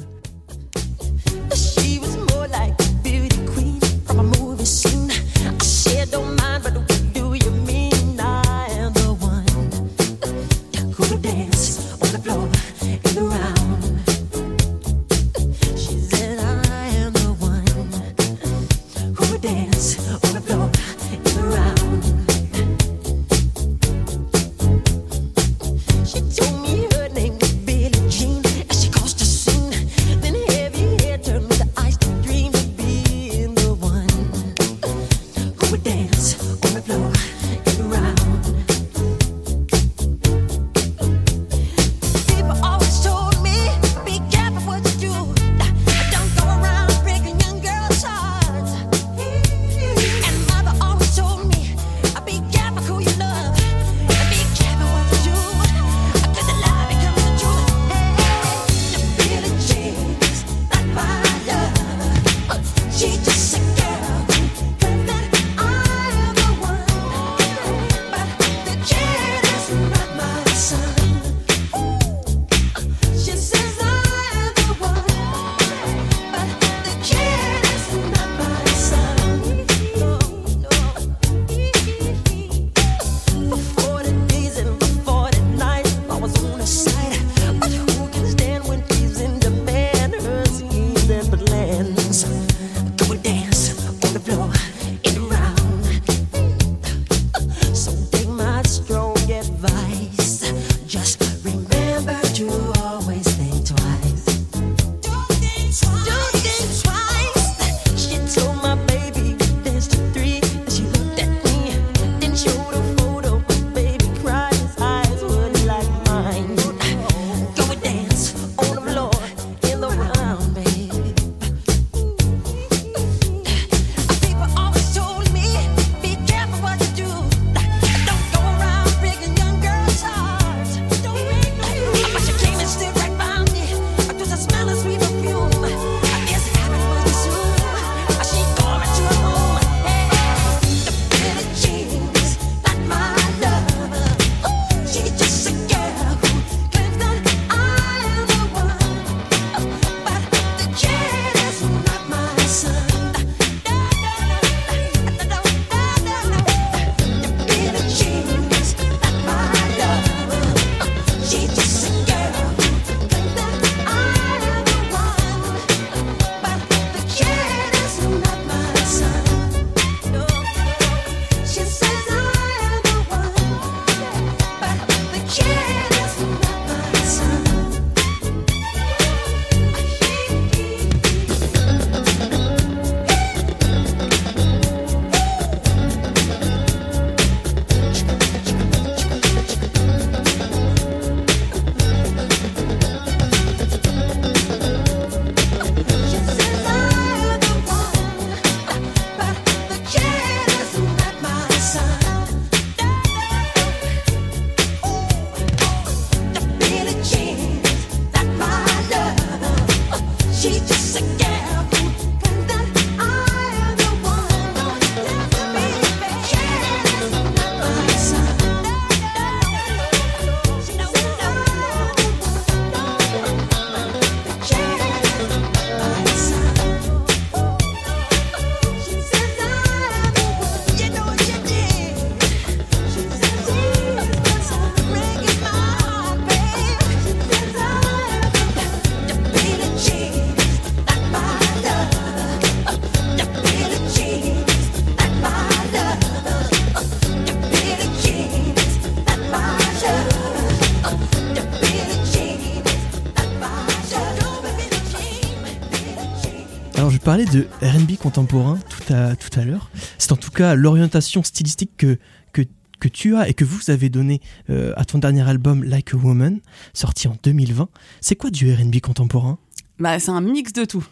De 257.33 257.47
RB 257.63 257.97
contemporain 257.97 258.59
tout 258.69 258.93
à, 258.93 259.15
tout 259.15 259.39
à 259.39 259.43
l'heure. 259.43 259.71
C'est 259.97 260.11
en 260.11 260.15
tout 260.15 260.29
cas 260.29 260.53
l'orientation 260.53 261.23
stylistique 261.23 261.71
que, 261.77 261.97
que, 262.31 262.43
que 262.79 262.87
tu 262.87 263.15
as 263.15 263.27
et 263.27 263.33
que 263.33 263.43
vous 263.43 263.71
avez 263.71 263.89
donné 263.89 264.21
euh, 264.51 264.73
à 264.77 264.85
ton 264.85 264.99
dernier 264.99 265.27
album 265.27 265.63
Like 265.63 265.95
a 265.95 265.97
Woman, 265.97 266.41
sorti 266.73 267.07
en 267.07 267.17
2020. 267.23 267.69
C'est 268.01 268.15
quoi 268.15 268.29
du 268.29 268.53
RB 268.53 268.79
contemporain? 268.81 269.39
Bah, 269.79 269.99
c'est 269.99 270.11
un 270.11 270.21
mix 270.21 270.53
de 270.53 270.65
tout. 270.65 270.85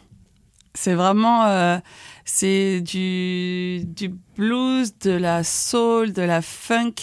C'est 0.74 0.96
vraiment, 0.96 1.46
euh, 1.46 1.78
c'est 2.26 2.82
du, 2.82 3.84
du 3.86 4.12
blues, 4.36 4.98
de 5.00 5.12
la 5.12 5.44
soul, 5.44 6.12
de 6.12 6.24
la 6.24 6.42
funk, 6.42 6.94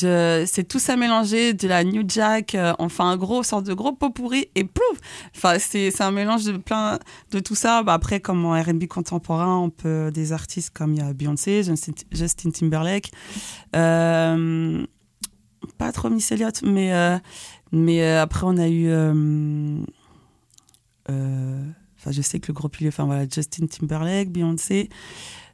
c'est 0.00 0.66
tout 0.68 0.78
ça 0.78 0.96
mélangé, 0.96 1.54
de 1.54 1.68
la 1.68 1.84
new 1.84 2.04
jack, 2.06 2.54
euh, 2.54 2.72
enfin 2.78 3.10
un 3.10 3.16
gros 3.16 3.42
sorte 3.42 3.66
de 3.66 3.74
gros 3.74 3.92
pot 3.92 4.10
pourri 4.10 4.48
et 4.54 4.64
plouf. 4.64 4.98
Enfin, 5.34 5.58
c'est, 5.58 5.90
c'est 5.90 6.02
un 6.02 6.10
mélange 6.10 6.44
de 6.44 6.56
plein 6.56 6.98
de 7.30 7.38
tout 7.40 7.54
ça. 7.54 7.82
Bah, 7.82 7.94
après, 7.94 8.20
comme 8.20 8.44
en 8.44 8.52
R&B 8.60 8.86
contemporain, 8.86 9.58
on 9.58 9.70
peut 9.70 10.10
des 10.12 10.32
artistes 10.32 10.70
comme 10.70 10.94
y 10.94 11.00
a 11.00 11.12
Beyoncé, 11.12 11.62
Justin, 12.12 12.50
Timberlake, 12.50 13.10
euh, 13.74 14.84
pas 15.78 15.92
trop 15.92 16.10
Miss 16.10 16.30
Elliott, 16.32 16.62
mais 16.62 16.92
euh, 16.92 17.18
mais 17.72 18.06
après 18.16 18.42
on 18.44 18.56
a 18.56 18.68
eu 18.68 18.90
Enfin, 21.98 22.12
je 22.12 22.22
sais 22.22 22.38
que 22.38 22.48
le 22.48 22.54
groupe, 22.54 22.80
il 22.80 22.86
est, 22.86 22.88
enfin 22.88 23.04
voilà, 23.04 23.26
Justin 23.28 23.66
Timberlake, 23.66 24.30
Beyoncé, 24.30 24.90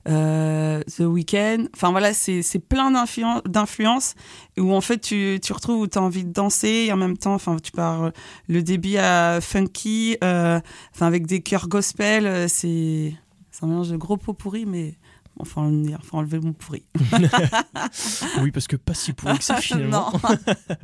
euh, 0.09 0.83
The 0.97 1.01
Weeknd. 1.01 1.67
Enfin 1.75 1.91
voilà, 1.91 2.13
c'est 2.15 2.43
plein 2.59 2.91
d'influen- 2.91 3.43
d'influences 3.49 4.15
où 4.59 4.73
en 4.75 4.81
fait 4.81 4.99
tu, 4.99 5.39
tu 5.43 5.53
retrouves 5.53 5.81
où 5.83 5.87
tu 5.87 5.99
as 5.99 6.03
envie 6.03 6.25
de 6.25 6.33
danser 6.33 6.87
et 6.87 6.93
en 6.93 6.97
même 6.97 7.17
temps, 7.17 7.35
enfin 7.35 7.57
tu 7.63 7.73
pars 7.73 8.11
le 8.49 8.63
débit 8.63 8.99
à 8.99 9.41
funky, 9.41 10.17
euh, 10.25 10.61
enfin 10.95 11.07
avec 11.07 11.27
des 11.27 11.41
chœurs 11.43 11.69
gospel, 11.69 12.27
euh, 12.27 12.47
c'est 12.49 13.15
un 13.63 13.67
mélange 13.69 13.91
de 13.91 13.97
gros 13.97 14.17
pot 14.17 14.33
pourri, 14.35 14.67
mais 14.67 14.97
faut, 15.45 15.61
enlever, 15.61 15.97
faut 16.03 16.17
enlever 16.19 16.39
le 16.39 16.43
mot 16.45 16.53
pourri. 16.53 16.85
Oui, 18.43 18.51
parce 18.51 18.67
que 18.67 18.77
pas 18.77 18.95
si 18.95 19.13
pourri 19.13 19.39
que 19.39 19.45
ça 19.45 19.57
finalement. 19.61 20.13
non. 20.23 20.29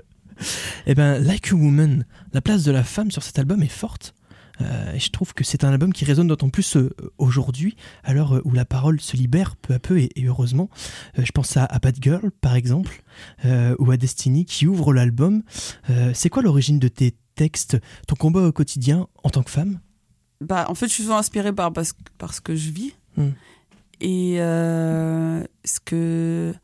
Eh 0.86 0.94
ben, 0.94 1.18
Like 1.18 1.50
a 1.52 1.56
Woman, 1.56 2.04
la 2.32 2.40
place 2.40 2.62
de 2.62 2.70
la 2.70 2.84
femme 2.84 3.10
sur 3.10 3.24
cet 3.24 3.40
album 3.40 3.60
est 3.64 3.66
forte. 3.68 4.14
Euh, 4.60 4.98
je 4.98 5.10
trouve 5.10 5.34
que 5.34 5.44
c'est 5.44 5.62
un 5.64 5.70
album 5.70 5.92
qui 5.92 6.04
résonne 6.04 6.26
d'autant 6.26 6.48
plus 6.48 6.76
euh, 6.76 6.90
aujourd'hui, 7.18 7.76
à 8.02 8.12
l'heure 8.12 8.36
euh, 8.36 8.42
où 8.44 8.52
la 8.52 8.64
parole 8.64 9.00
se 9.00 9.16
libère 9.16 9.56
peu 9.56 9.74
à 9.74 9.78
peu 9.78 9.98
et, 10.00 10.10
et 10.16 10.24
heureusement. 10.26 10.68
Euh, 11.18 11.24
je 11.24 11.30
pense 11.32 11.56
à, 11.56 11.64
à 11.64 11.78
Bad 11.78 11.96
Girl, 12.00 12.30
par 12.40 12.56
exemple, 12.56 13.02
ou 13.78 13.90
à 13.90 13.96
Destiny 13.96 14.44
qui 14.44 14.66
ouvre 14.66 14.92
l'album. 14.92 15.42
C'est 16.14 16.28
quoi 16.28 16.42
l'origine 16.42 16.78
de 16.78 16.88
tes 16.88 17.14
textes, 17.34 17.76
ton 18.06 18.14
combat 18.14 18.42
au 18.42 18.52
quotidien 18.52 19.06
en 19.22 19.30
tant 19.30 19.42
que 19.42 19.50
femme? 19.50 19.80
Bah, 20.40 20.66
en 20.68 20.74
fait, 20.74 20.86
je 20.88 20.92
suis 20.92 21.02
souvent 21.02 21.18
inspirée 21.18 21.52
par, 21.52 21.72
parce, 21.72 21.94
par 22.18 22.34
ce 22.34 22.40
que 22.40 22.54
je 22.54 22.70
vis. 22.70 22.94
Hmm. 23.16 23.30
Et 24.00 24.36
ce 24.38 25.80
que, 25.84 26.54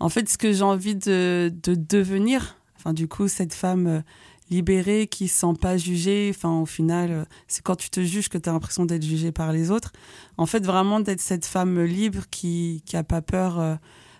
en 0.00 0.08
fait, 0.08 0.28
ce 0.28 0.38
que 0.38 0.52
j'ai 0.52 0.62
envie 0.62 0.96
de, 0.96 1.52
de 1.62 1.74
devenir, 1.74 2.56
enfin, 2.76 2.92
du 2.92 3.08
coup, 3.08 3.28
cette 3.28 3.54
femme 3.54 4.02
libérée 4.50 5.06
qui 5.06 5.28
se 5.28 5.40
sent 5.40 5.58
pas 5.60 5.76
jugée, 5.76 6.32
enfin, 6.34 6.60
au 6.60 6.66
final, 6.66 7.10
euh, 7.10 7.24
c'est 7.46 7.62
quand 7.62 7.76
tu 7.76 7.90
te 7.90 8.00
juges 8.00 8.28
que 8.28 8.38
tu 8.38 8.48
as 8.48 8.52
l'impression 8.52 8.84
d'être 8.84 9.04
jugée 9.04 9.32
par 9.32 9.52
les 9.52 9.70
autres. 9.70 9.92
En 10.36 10.46
fait, 10.46 10.64
vraiment 10.64 11.00
d'être 11.00 11.20
cette 11.20 11.46
femme 11.46 11.82
libre 11.82 12.24
qui, 12.30 12.82
qui 12.86 12.96
a 12.96 13.04
pas 13.04 13.22
peur, 13.22 13.58
euh, 13.58 13.74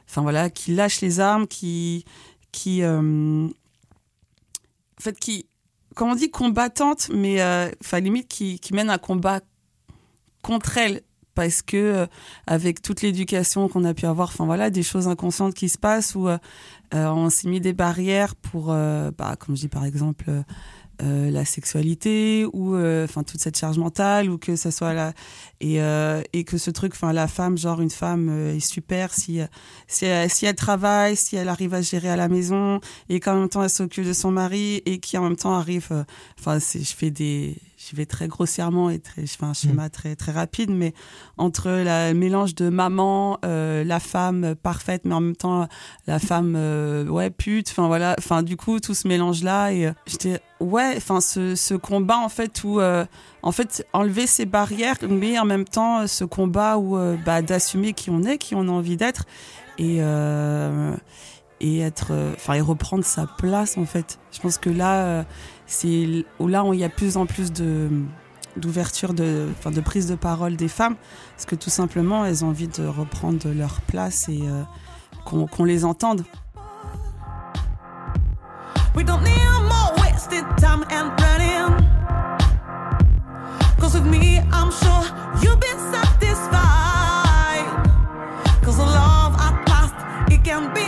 enfin, 0.09 0.23
voilà, 0.23 0.51
qui 0.51 0.75
lâche 0.75 1.01
les 1.01 1.21
armes, 1.21 1.47
qui, 1.47 2.05
qui, 2.53 2.83
euh, 2.83 3.47
en 3.47 5.01
fait, 5.01 5.19
qui, 5.19 5.47
comme 5.95 6.11
on 6.11 6.15
dit, 6.15 6.31
combattante, 6.31 7.11
mais 7.13 7.41
euh, 7.41 7.71
enfin 7.83 8.01
limite 8.01 8.29
qui, 8.29 8.59
qui 8.61 8.75
mène 8.75 8.91
un 8.91 8.99
combat 8.99 9.41
contre 10.43 10.79
elle 10.79 11.03
parce 11.35 11.63
que 11.63 12.09
avec 12.49 12.83
toute 12.83 13.03
l'éducation 13.03 13.69
qu'on 13.69 13.85
a 13.85 13.95
pu 13.95 14.07
avoir, 14.07 14.29
enfin 14.29 14.45
voilà, 14.45 14.71
des 14.71 14.83
choses 14.83 15.07
inconscientes 15.07 15.55
qui 15.55 15.69
se 15.69 15.79
passent 15.79 16.15
euh, 16.17 16.37
on 16.93 17.31
s'est 17.31 17.49
mis 17.49 17.61
des 17.61 17.73
barrières 17.73 18.35
pour, 18.35 18.71
euh, 18.71 19.11
bah, 19.17 19.37
comme 19.37 19.57
je 19.57 19.63
dis 19.63 19.69
par 19.69 19.85
exemple, 19.85 20.25
euh, 20.29 20.43
euh, 21.01 21.31
la 21.31 21.45
sexualité 21.45 22.45
ou 22.53 22.75
euh, 22.75 23.07
toute 23.07 23.41
cette 23.41 23.57
charge 23.57 23.79
mentale 23.79 24.29
ou 24.31 24.37
que 24.37 24.57
ça 24.57 24.73
soit 24.73 24.95
la 24.95 25.13
et 25.61 25.81
euh, 25.81 26.23
et 26.33 26.43
que 26.43 26.59
ce 26.59 26.73
truc, 26.73 26.95
la 27.01 27.29
femme, 27.29 27.57
genre 27.57 27.81
une 27.81 27.91
femme 27.91 28.29
euh, 28.29 28.57
est 28.57 28.61
super 28.61 29.15
si 29.15 29.41
si 29.87 30.07
elle, 30.07 30.55
travaille, 30.57 31.15
si 31.15 31.37
elle 31.37 31.49
arrive 31.49 31.75
à 31.75 31.83
gérer 31.83 32.09
à 32.09 32.17
la 32.17 32.27
maison 32.29 32.81
et 33.09 33.21
qu'en 33.21 33.39
même 33.39 33.49
temps 33.49 33.63
elle 33.63 33.71
s'occupe 33.71 34.07
de 34.07 34.13
son 34.13 34.33
mari 34.33 34.83
et 34.87 34.99
qui 34.99 35.17
en 35.17 35.23
même 35.23 35.37
temps 35.37 35.55
arrive, 35.55 35.87
euh, 35.93 36.03
enfin 36.39 36.59
je 36.59 36.95
fais 36.95 37.13
des 37.13 37.57
je 37.81 37.95
vais 37.95 38.07
très 38.07 38.27
grossièrement 38.27 38.91
et 38.91 38.99
très, 38.99 39.25
je 39.25 39.37
fais 39.37 39.45
un 39.45 39.55
schéma 39.55 39.89
très 39.89 40.17
très 40.17 40.33
rapide, 40.33 40.71
mais 40.71 40.95
entre 41.37 41.71
la- 41.71 42.13
le 42.13 42.19
mélange 42.19 42.57
de 42.57 42.71
maman, 42.71 43.39
euh, 43.45 43.85
la 43.85 44.01
femme 44.01 44.57
parfaite, 44.61 45.03
mais 45.05 45.15
en 45.15 45.21
même 45.21 45.37
temps 45.37 45.69
la 46.09 46.19
femme 46.19 46.55
euh, 46.57 47.07
ouais 47.07 47.31
pute, 47.31 47.69
enfin 47.71 47.87
voilà, 47.87 48.17
enfin 48.19 48.43
du 48.43 48.57
coup 48.57 48.81
tout 48.81 48.95
ce 48.95 49.07
mélange 49.07 49.45
là 49.45 49.71
et 49.73 49.87
euh, 49.87 49.93
j'étais 50.07 50.41
ouais, 50.59 50.95
enfin 50.97 51.21
ce, 51.21 51.55
ce 51.55 51.75
combat 51.75 52.19
en 52.19 52.29
fait 52.29 52.65
où 52.65 52.81
euh, 52.81 53.05
en 53.43 53.53
fait 53.53 53.87
enlever 53.93 54.27
ces 54.27 54.45
barrières, 54.45 54.97
mais 55.09 55.39
en 55.39 55.45
même 55.45 55.65
temps 55.65 56.05
ce 56.09 56.25
combat 56.25 56.79
où 56.79 56.97
euh, 56.99 57.17
bah, 57.25 57.43
d'assumer 57.43 57.93
qui 57.93 58.11
on 58.11 58.25
est, 58.25 58.39
qui 58.39 58.57
on 58.57 58.63
a 58.67 58.73
envie 58.73 58.97
d'être 58.97 59.25
et 59.79 59.99
euh, 60.01 60.97
et 61.61 61.79
être 61.81 62.09
euh, 62.11 62.33
enfin 62.35 62.55
et 62.55 62.61
reprendre 62.61 63.05
sa 63.05 63.27
place 63.27 63.79
en 63.79 63.85
fait. 63.85 64.19
Je 64.33 64.41
pense 64.41 64.59
que 64.59 64.71
là 64.71 65.05
euh, 65.05 65.23
c'est 65.69 66.25
là 66.41 66.65
où 66.65 66.73
il 66.73 66.81
y 66.81 66.85
a 66.85 66.89
plus 66.89 67.17
en 67.17 67.27
plus 67.27 67.53
de 67.53 67.89
d'ouverture 68.57 69.15
de 69.15 69.47
enfin 69.57 69.71
de 69.71 69.81
prise 69.81 70.09
de 70.09 70.17
parole 70.17 70.57
des 70.57 70.67
femmes 70.67 70.97
parce 71.37 71.45
que 71.45 71.55
tout 71.55 71.71
simplement 71.71 72.25
elles 72.25 72.45
ont 72.45 72.49
envie 72.49 72.67
de 72.67 72.85
reprendre 72.87 73.49
leur 73.55 73.81
place 73.83 74.29
et 74.29 74.41
euh, 74.43 74.63
qu'on 75.25 75.47
qu'on 75.47 75.65
les 75.65 75.85
entende. 75.85 76.25
We 78.97 79.05
don't 79.05 79.23
need 79.23 79.63
more 79.69 79.93
wasted 79.99 80.45
time 80.57 80.85
and 80.91 81.13
running. 81.21 81.87
Cause 83.79 83.95
with 83.95 84.07
me, 84.07 84.39
I'm 84.53 84.73
sure 84.73 85.05
you've 85.41 85.61
been 85.61 85.79
satisfied. 85.93 87.69
Cause 88.65 88.79
the 88.79 88.87
love 88.87 89.37
at 89.39 89.69
last, 89.69 89.95
it 90.33 90.43
can 90.43 90.73
be 90.75 90.88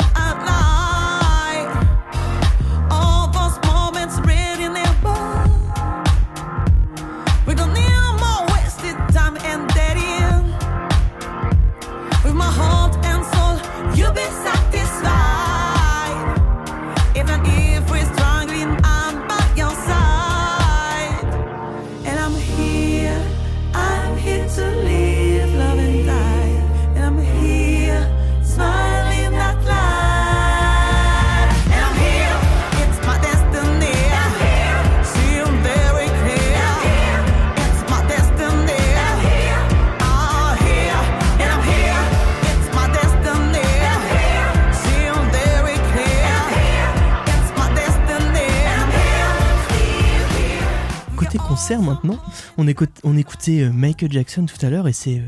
concert 51.71 51.83
maintenant, 51.83 52.19
on, 52.59 52.67
écoute, 52.67 52.91
on 53.05 53.17
écoutait 53.17 53.63
euh, 53.63 53.71
Michael 53.71 54.11
Jackson 54.11 54.45
tout 54.47 54.65
à 54.65 54.71
l'heure 54.71 54.89
et 54.89 54.93
c'est 54.93 55.19
euh, 55.19 55.23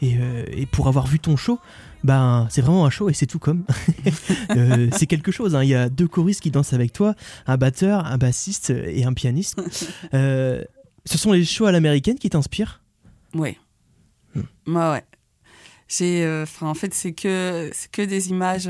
et, 0.00 0.16
euh, 0.18 0.44
et 0.52 0.66
pour 0.66 0.86
avoir 0.86 1.06
vu 1.08 1.18
ton 1.18 1.36
show, 1.36 1.58
ben 2.04 2.46
c'est 2.50 2.60
vraiment 2.60 2.86
un 2.86 2.90
show 2.90 3.10
et 3.10 3.14
c'est 3.14 3.26
tout 3.26 3.38
comme. 3.38 3.64
Euh, 4.56 4.88
c'est 4.96 5.06
quelque 5.06 5.30
chose. 5.30 5.54
hein. 5.54 5.62
Il 5.62 5.68
y 5.68 5.74
a 5.74 5.88
deux 5.88 6.08
choristes 6.08 6.40
qui 6.40 6.50
dansent 6.50 6.72
avec 6.72 6.92
toi, 6.92 7.14
un 7.46 7.56
batteur, 7.58 8.06
un 8.06 8.16
bassiste 8.16 8.70
et 8.70 9.04
un 9.04 9.12
pianiste. 9.12 9.60
Euh, 10.14 10.64
ce 11.04 11.18
sont 11.18 11.32
les 11.32 11.44
shows 11.44 11.66
à 11.66 11.72
l'américaine 11.72 12.18
qui 12.18 12.30
t'inspirent? 12.30 12.82
Ouais. 13.34 13.58
Ouais, 14.34 14.42
ouais. 14.66 15.04
J'ai, 15.88 16.24
euh, 16.24 16.42
enfin, 16.44 16.66
en 16.68 16.74
fait, 16.74 16.94
c'est 16.94 17.12
que, 17.12 17.70
c'est 17.72 17.90
que 17.90 18.02
des 18.02 18.30
images. 18.30 18.68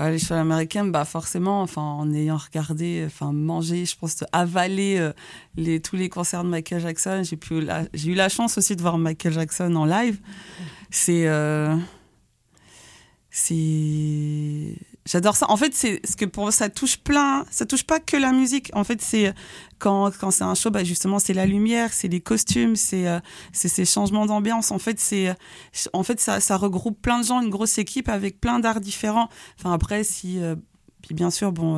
Euh, 0.00 0.02
voilà, 0.02 0.12
les 0.12 0.18
shows 0.18 0.34
américaines, 0.34 0.90
bah 0.90 1.04
forcément, 1.04 1.62
enfin, 1.62 1.82
en 1.82 2.12
ayant 2.12 2.36
regardé, 2.36 3.02
enfin, 3.06 3.32
mangé, 3.32 3.84
je 3.84 3.96
pense, 3.96 4.24
avaler 4.32 4.98
euh, 4.98 5.12
les, 5.56 5.80
tous 5.80 5.96
les 5.96 6.08
concerts 6.08 6.44
de 6.44 6.48
Michael 6.48 6.80
Jackson, 6.80 7.22
j'ai 7.22 7.36
pu, 7.36 7.66
j'ai 7.92 8.10
eu 8.10 8.14
la 8.14 8.28
chance 8.28 8.56
aussi 8.58 8.76
de 8.76 8.82
voir 8.82 8.98
Michael 8.98 9.32
Jackson 9.32 9.74
en 9.76 9.84
live. 9.84 10.18
C'est, 10.90 11.26
euh, 11.26 11.76
c'est, 13.30 14.74
J'adore 15.10 15.34
ça. 15.36 15.50
En 15.50 15.56
fait, 15.56 15.74
c'est 15.74 16.00
ce 16.06 16.16
que 16.16 16.24
pour 16.24 16.52
ça 16.52 16.68
touche 16.68 16.98
plein. 16.98 17.44
Ça 17.50 17.66
touche 17.66 17.84
pas 17.84 17.98
que 17.98 18.16
la 18.16 18.32
musique. 18.32 18.70
En 18.74 18.84
fait, 18.84 19.02
c'est 19.02 19.34
quand 19.78 20.10
quand 20.18 20.30
c'est 20.30 20.44
un 20.44 20.54
show, 20.54 20.70
bah 20.70 20.84
justement, 20.84 21.18
c'est 21.18 21.34
la 21.34 21.46
lumière, 21.46 21.92
c'est 21.92 22.08
les 22.08 22.20
costumes, 22.20 22.76
c'est 22.76 23.08
euh, 23.08 23.18
ces 23.52 23.84
changements 23.84 24.26
d'ambiance. 24.26 24.70
En 24.70 24.78
fait, 24.78 25.00
c'est 25.00 25.34
en 25.92 26.02
fait 26.04 26.20
ça 26.20 26.56
regroupe 26.56 27.00
plein 27.02 27.20
de 27.20 27.24
gens, 27.24 27.40
une 27.40 27.50
grosse 27.50 27.78
équipe 27.78 28.08
avec 28.08 28.40
plein 28.40 28.60
d'arts 28.60 28.80
différents. 28.80 29.28
Enfin 29.58 29.72
après, 29.72 30.04
si 30.04 30.40
euh, 30.40 30.54
puis 31.02 31.14
bien 31.14 31.30
sûr, 31.30 31.52
bon, 31.52 31.76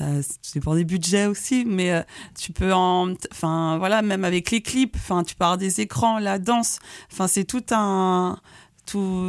euh, 0.00 0.22
c'est 0.42 0.60
pour 0.60 0.74
des 0.74 0.84
budgets 0.84 1.26
aussi, 1.26 1.64
mais 1.64 1.92
euh, 1.92 2.02
tu 2.38 2.52
peux 2.52 2.72
en, 2.72 3.14
enfin 3.32 3.78
voilà, 3.78 4.02
même 4.02 4.24
avec 4.24 4.50
les 4.50 4.62
clips, 4.62 4.96
enfin 4.96 5.22
tu 5.22 5.34
pars 5.34 5.58
des 5.58 5.80
écrans, 5.80 6.18
la 6.18 6.38
danse, 6.38 6.78
enfin 7.12 7.28
c'est 7.28 7.44
tout 7.44 7.64
un, 7.70 8.38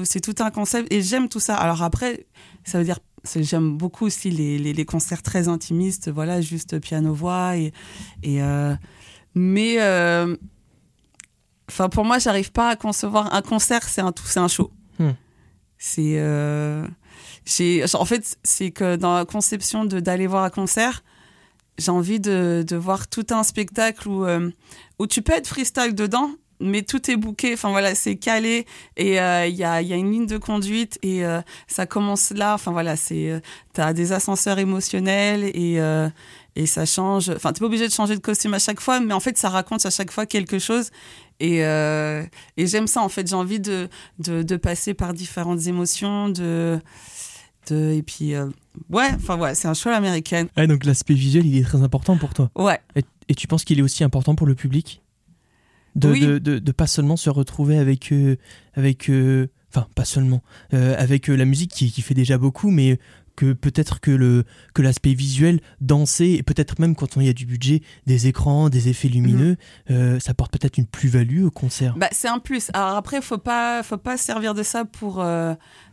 c'est 0.04 0.22
tout 0.22 0.36
un 0.40 0.52
concept 0.52 0.92
et 0.92 1.02
j'aime 1.02 1.30
tout 1.30 1.40
ça. 1.40 1.56
Alors 1.56 1.84
après, 1.84 2.26
ça 2.64 2.78
veut 2.78 2.84
dire, 2.84 3.00
j'aime 3.24 3.78
beaucoup 3.78 4.06
aussi 4.06 4.32
les, 4.32 4.58
les, 4.58 4.74
les 4.74 4.86
concerts 4.86 5.22
très 5.22 5.48
intimistes, 5.48 6.10
voilà, 6.10 6.42
juste 6.42 6.80
piano 6.80 7.14
voix 7.14 7.58
et 7.58 7.72
et 8.24 8.42
euh, 8.42 8.76
mais 9.36 9.76
euh, 9.80 10.36
enfin 11.70 11.90
pour 11.90 12.06
moi, 12.06 12.20
j'arrive 12.20 12.52
pas 12.52 12.70
à 12.70 12.76
concevoir 12.76 13.34
un 13.34 13.42
concert, 13.42 13.84
c'est 13.84 14.02
un 14.02 14.12
tout, 14.12 14.26
c'est 14.26 14.40
un 14.40 14.48
show. 14.48 14.72
Hmm. 15.00 15.12
C'est 15.78 16.16
euh, 16.18 16.88
en 17.94 18.06
fait 18.06 18.38
c'est 18.44 18.72
que 18.72 18.96
dans 18.96 19.16
la 19.16 19.26
conception 19.26 19.86
d'aller 19.86 20.28
voir 20.28 20.44
un 20.44 20.50
concert 20.50 21.04
j'ai 21.78 21.92
envie 21.92 22.20
de, 22.20 22.64
de 22.68 22.76
voir 22.76 23.08
tout 23.08 23.26
un 23.32 23.44
spectacle 23.44 24.08
où 24.08 24.26
euh, 24.26 24.52
où 25.00 25.08
tu 25.08 25.22
peux 25.22 25.34
être 25.34 25.48
freestyle 25.48 25.96
dedans 25.96 26.32
mais 26.62 26.84
tout 26.84 27.10
est 27.12 27.16
bouqué. 27.18 27.54
Enfin 27.54 27.70
voilà 27.72 27.96
c'est 27.96 28.16
calé 28.16 28.66
et 28.98 29.20
euh, 29.20 29.48
il 29.48 29.56
y 29.56 29.64
a 29.64 29.82
il 29.82 29.88
y 29.88 29.94
a 29.94 29.96
une 29.96 30.12
ligne 30.12 30.28
de 30.28 30.38
conduite 30.38 31.00
et 31.04 31.26
euh, 31.26 31.42
ça 31.68 31.86
commence 31.86 32.32
là. 32.32 32.54
Enfin 32.54 32.72
voilà 32.72 32.96
c'est 32.96 33.30
euh, 33.32 33.40
t'as 33.74 33.94
des 33.94 34.12
ascenseurs 34.12 34.60
émotionnels 34.60 35.44
et 35.54 35.80
euh, 35.80 36.10
et 36.56 36.66
ça 36.66 36.86
change. 36.86 37.30
Enfin 37.30 37.52
t'es 37.54 37.60
pas 37.60 37.66
obligé 37.66 37.88
de 37.88 37.94
changer 37.94 38.16
de 38.16 38.22
costume 38.22 38.54
à 38.54 38.60
chaque 38.60 38.80
fois 38.82 39.00
mais 39.00 39.14
en 39.14 39.20
fait 39.20 39.38
ça 39.38 39.50
raconte 39.50 39.86
à 39.86 39.90
chaque 39.90 40.12
fois 40.12 40.26
quelque 40.26 40.60
chose. 40.60 40.90
Et, 41.40 41.66
euh, 41.66 42.24
et 42.58 42.68
j'aime 42.68 42.86
ça 42.88 43.02
en 43.02 43.10
fait. 43.10 43.28
J'ai 43.28 43.36
envie 43.36 43.60
de, 43.60 43.90
de 44.20 44.44
de 44.44 44.56
passer 44.58 44.94
par 44.94 45.14
différentes 45.14 45.66
émotions 45.66 46.30
de 46.30 46.80
de 47.70 47.92
et 47.94 48.02
puis 48.04 48.34
euh, 48.36 48.48
ouais 48.90 49.10
enfin 49.16 49.38
ouais 49.40 49.56
c'est 49.56 49.68
un 49.68 49.74
show 49.74 49.90
américain 49.90 50.48
Ouais, 50.58 50.68
donc 50.68 50.84
l'aspect 50.86 51.14
visuel, 51.14 51.46
il 51.46 51.58
est 51.58 51.64
très 51.64 51.82
important 51.82 52.18
pour 52.18 52.34
toi. 52.34 52.50
ouais. 52.56 52.80
Et, 52.96 53.04
et 53.30 53.36
tu 53.36 53.48
penses 53.48 53.64
qu'il 53.64 53.80
est 53.80 53.82
aussi 53.84 54.04
important 54.04 54.36
pour 54.36 54.46
le 54.48 54.56
public? 54.56 55.01
De, 55.96 56.10
Oui. 56.10 56.22
de, 56.22 56.38
de, 56.40 56.60
de 56.60 56.72
pas 56.72 56.88
seulement 56.88 57.18
se 57.18 57.30
retrouver 57.30 57.78
avec. 57.78 58.12
euh, 58.12 58.38
avec 58.74 59.10
euh, 59.10 59.48
Enfin, 59.74 59.88
pas 59.96 60.04
seulement. 60.04 60.44
euh, 60.74 60.96
avec 60.98 61.28
la 61.30 61.46
musique 61.46 61.72
qui, 61.72 61.90
qui 61.94 62.02
fait 62.02 62.14
déjà 62.14 62.38
beaucoup, 62.38 62.72
mais 62.72 63.00
que 63.38 63.54
peut-être 63.54 64.02
que 64.02 64.12
le 64.12 64.44
que 64.74 64.82
l'aspect 64.82 65.14
visuel, 65.14 65.62
danser, 65.80 66.32
et 66.38 66.44
peut-être 66.44 66.78
même 66.80 66.94
quand 66.94 67.16
il 67.16 67.24
y 67.24 67.30
a 67.30 67.34
du 67.34 67.46
budget, 67.46 67.82
des 68.06 68.28
écrans, 68.28 68.68
des 68.68 68.90
effets 68.90 69.08
lumineux, 69.08 69.56
euh, 69.90 70.20
ça 70.20 70.34
porte 70.34 70.52
peut-être 70.52 70.78
une 70.78 70.88
plus-value 70.88 71.44
au 71.46 71.52
concert. 71.52 71.96
Bah, 71.98 72.10
c'est 72.12 72.28
un 72.28 72.40
plus. 72.40 72.70
Alors 72.74 72.98
après, 72.98 73.22
faut 73.22 73.38
pas, 73.38 73.82
faut 73.82 73.96
pas 73.98 74.18
se 74.18 74.26
servir 74.26 74.54
de 74.56 74.62
ça 74.64 74.84
pour, 74.84 75.24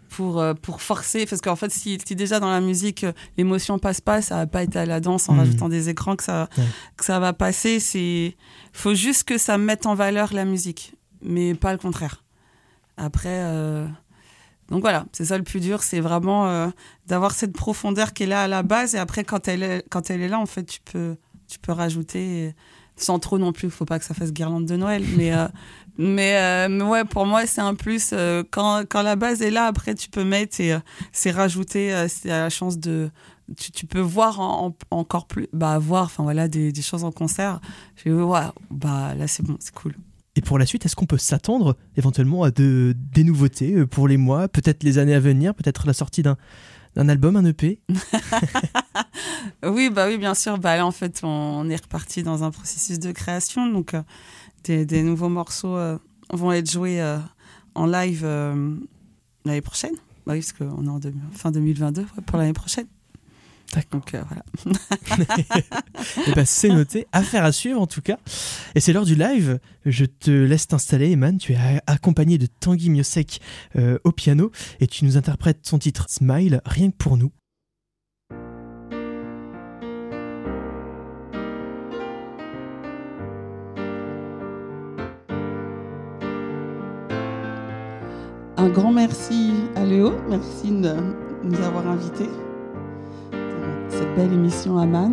pour, 0.08 0.40
euh, 0.40 0.54
pour 0.54 0.80
forcer. 0.82 1.26
Parce 1.26 1.40
qu'en 1.40 1.56
fait, 1.56 1.70
si, 1.70 1.98
si 2.06 2.14
déjà 2.16 2.40
dans 2.40 2.50
la 2.50 2.60
musique, 2.60 3.04
euh, 3.04 3.12
l'émotion 3.36 3.78
passe 3.78 4.00
pas, 4.00 4.22
ça 4.22 4.36
va 4.36 4.46
pas 4.46 4.62
être 4.62 4.76
à 4.76 4.86
la 4.86 5.00
danse 5.00 5.28
en 5.28 5.32
Mhm. 5.34 5.38
rajoutant 5.40 5.68
des 5.68 5.88
écrans 5.88 6.16
que 6.16 6.24
ça, 6.24 6.48
Ouais. 6.58 6.64
que 6.96 7.04
ça 7.04 7.18
va 7.20 7.32
passer. 7.32 7.80
C'est, 7.80 8.36
faut 8.72 8.94
juste 8.94 9.24
que 9.24 9.38
ça 9.38 9.58
mette 9.58 9.86
en 9.86 9.94
valeur 9.94 10.32
la 10.32 10.44
musique, 10.44 10.94
mais 11.22 11.54
pas 11.54 11.72
le 11.72 11.78
contraire. 11.78 12.24
Après, 12.96 13.28
euh, 13.44 13.86
donc 14.70 14.80
voilà, 14.80 15.06
c'est 15.12 15.24
ça 15.24 15.38
le 15.38 15.44
plus 15.44 15.60
dur, 15.60 15.82
c'est 15.82 16.00
vraiment 16.00 16.48
euh, 16.48 16.68
d'avoir 17.06 17.32
cette 17.32 17.52
profondeur 17.52 18.12
qui 18.12 18.24
est 18.24 18.26
là 18.26 18.42
à 18.42 18.48
la 18.48 18.62
base 18.62 18.94
et 18.94 18.98
après 18.98 19.24
quand 19.24 19.46
elle 19.48 19.62
est, 19.62 19.84
quand 19.88 20.10
elle 20.10 20.20
est 20.20 20.28
là, 20.28 20.38
en 20.40 20.46
fait, 20.46 20.64
tu 20.64 20.80
peux, 20.80 21.16
tu 21.48 21.58
peux 21.58 21.72
rajouter 21.72 22.54
sans 22.98 23.18
trop 23.18 23.38
non 23.38 23.52
plus. 23.52 23.70
Faut 23.70 23.84
pas 23.84 23.98
que 23.98 24.04
ça 24.04 24.14
fasse 24.14 24.32
guirlande 24.32 24.66
de 24.66 24.76
Noël, 24.76 25.02
mais 25.16 25.32
euh, 25.32 25.46
mais, 25.98 26.36
euh, 26.36 26.68
mais 26.70 26.84
ouais, 26.84 27.04
pour 27.04 27.26
moi 27.26 27.46
c'est 27.46 27.60
un 27.60 27.74
plus. 27.74 28.10
euh, 28.12 28.42
quand 28.50 28.82
quand 28.88 29.02
la 29.02 29.16
base 29.16 29.40
est 29.42 29.50
là, 29.50 29.64
après 29.66 29.94
tu 29.94 30.08
peux 30.10 30.24
mettre 30.24 30.60
et 30.60 30.72
euh, 30.72 30.78
c'est 31.12 31.30
rajouter, 31.30 31.92
euh, 31.94 32.06
c'est 32.08 32.30
à 32.30 32.40
la 32.40 32.50
chance 32.50 32.78
de 32.78 33.10
tu, 33.56 33.72
tu 33.72 33.86
peux 33.86 34.00
voir 34.00 34.40
en- 34.40 34.66
en- 34.90 34.96
encore 34.98 35.26
plus, 35.26 35.48
bah 35.54 35.78
voir, 35.78 36.04
enfin 36.04 36.22
voilà 36.22 36.48
des, 36.48 36.70
des 36.70 36.82
choses 36.82 37.04
en 37.04 37.10
concert. 37.12 37.60
Dit, 38.04 38.10
ouais, 38.12 38.40
bah 38.70 39.14
là 39.14 39.26
c'est 39.26 39.42
bon, 39.42 39.56
c'est 39.60 39.74
cool. 39.74 39.94
Et 40.36 40.40
pour 40.42 40.58
la 40.58 40.66
suite, 40.66 40.86
est-ce 40.86 40.94
qu'on 40.94 41.06
peut 41.06 41.18
s'attendre 41.18 41.76
éventuellement 41.96 42.44
à 42.44 42.50
de, 42.52 42.94
des 43.12 43.24
nouveautés 43.24 43.86
pour 43.86 44.06
les 44.06 44.16
mois, 44.18 44.46
peut-être 44.46 44.84
les 44.84 44.98
années 44.98 45.14
à 45.14 45.18
venir, 45.20 45.52
peut-être 45.54 45.84
la 45.86 45.92
sortie 45.94 46.22
d'un 46.22 46.36
d'un 46.98 47.08
album, 47.08 47.36
un 47.36 47.44
EP 47.44 47.78
Oui, 49.64 49.88
bah 49.88 50.08
oui, 50.08 50.18
bien 50.18 50.34
sûr. 50.34 50.58
Bah 50.58 50.84
en 50.84 50.90
fait, 50.90 51.20
on 51.22 51.70
est 51.70 51.76
reparti 51.76 52.24
dans 52.24 52.42
un 52.42 52.50
processus 52.50 52.98
de 52.98 53.12
création. 53.12 53.68
Donc, 53.68 53.94
euh, 53.94 54.02
des, 54.84 55.02
nouveaux 55.02 55.28
morceaux 55.28 55.76
euh, 55.76 55.96
vont 56.32 56.50
être 56.50 56.68
joués 56.68 57.00
euh, 57.00 57.18
en 57.76 57.86
live 57.86 58.24
l'année 59.44 59.60
prochaine. 59.60 59.94
Bah 60.26 60.32
oui, 60.34 60.40
parce 60.40 60.52
qu'on 60.52 60.86
est 60.86 60.88
en 60.88 61.00
fin 61.32 61.52
2022 61.52 62.02
ouais, 62.02 62.06
pour 62.26 62.36
l'année 62.36 62.52
prochaine. 62.52 62.86
Donc, 63.90 64.14
euh, 64.14 64.22
voilà. 64.28 64.44
Eh 66.26 66.32
ben, 66.32 66.44
c'est 66.44 66.68
noté, 66.68 67.06
affaire 67.12 67.44
à 67.44 67.52
suivre 67.52 67.80
en 67.80 67.86
tout 67.86 68.00
cas. 68.00 68.18
Et 68.74 68.80
c'est 68.80 68.92
l'heure 68.92 69.04
du 69.04 69.14
live. 69.14 69.58
Je 69.84 70.04
te 70.04 70.30
laisse 70.30 70.68
t'installer, 70.68 71.10
Eman. 71.10 71.38
Tu 71.38 71.52
es 71.52 71.80
accompagné 71.86 72.38
de 72.38 72.46
Tanguy 72.46 72.90
Miosek 72.90 73.40
euh, 73.76 73.98
au 74.04 74.12
piano 74.12 74.50
et 74.80 74.86
tu 74.86 75.04
nous 75.04 75.16
interprètes 75.16 75.60
son 75.62 75.78
titre 75.78 76.06
Smile, 76.08 76.60
rien 76.64 76.90
que 76.90 76.96
pour 76.96 77.16
nous. 77.16 77.32
Un 88.56 88.68
grand 88.70 88.92
merci 88.92 89.52
à 89.76 89.84
Léo. 89.84 90.14
Merci 90.28 90.70
de 90.70 90.94
nous 91.44 91.62
avoir 91.62 91.86
invités 91.86 92.28
cette 93.88 94.14
belle 94.16 94.32
émission 94.32 94.78
Aman, 94.78 95.12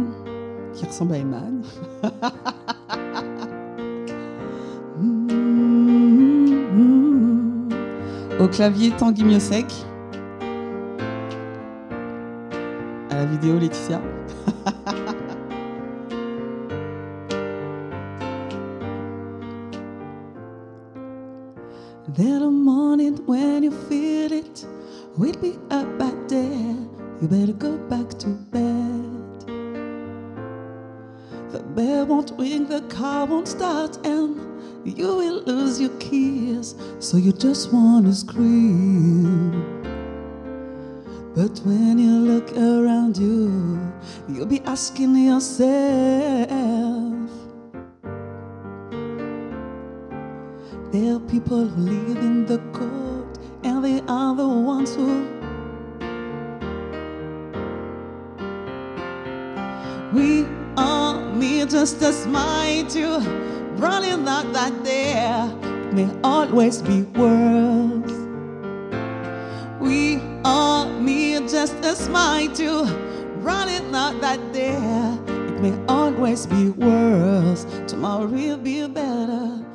qui 0.74 0.86
ressemble 0.86 1.14
à 1.14 1.18
Eman. 1.18 1.62
Au 8.40 8.48
clavier 8.48 8.92
Tanguy 8.92 9.24
Miosek. 9.24 9.66
À 13.10 13.16
la 13.16 13.26
vidéo 13.26 13.58
Laetitia. 13.58 14.02
Just 37.48 37.72
wanna 37.72 38.12
scream. 38.12 39.52
But 41.36 41.60
when 41.64 42.00
you 42.00 42.18
look 42.32 42.52
around 42.58 43.18
you, 43.18 43.80
you'll 44.28 44.48
be 44.48 44.62
asking 44.62 45.16
yourself. 45.16 45.70
There 50.92 51.18
are 51.18 51.20
people 51.30 51.68
who 51.68 51.82
live 51.82 52.18
in 52.18 52.48
the 52.48 52.58
cold, 52.74 53.38
and 53.64 53.86
they 53.86 54.02
are 54.08 54.36
the 54.36 54.48
ones 54.48 54.96
who. 54.96 55.28
We 60.16 60.48
all 60.78 61.20
need 61.36 61.70
just 61.70 62.02
a 62.02 62.12
smile 62.12 62.88
to 62.88 63.20
running 63.78 64.28
out 64.28 64.52
that 64.54 64.84
there 64.84 65.65
may 65.96 66.12
always 66.26 66.82
be 66.82 67.04
worse. 67.16 68.12
We 69.80 70.20
all 70.44 70.90
need 71.00 71.48
just 71.48 71.76
a 71.86 71.96
smile 71.96 72.54
to 72.56 72.84
run 73.40 73.70
it 73.70 73.96
out 73.96 74.20
that 74.20 74.40
there 74.52 75.18
it 75.48 75.62
may 75.62 75.74
always 75.88 76.48
be 76.48 76.70
worse. 76.70 77.66
Tomorrow 77.88 78.26
will 78.26 78.58
be 78.58 78.86
better. 78.88 79.66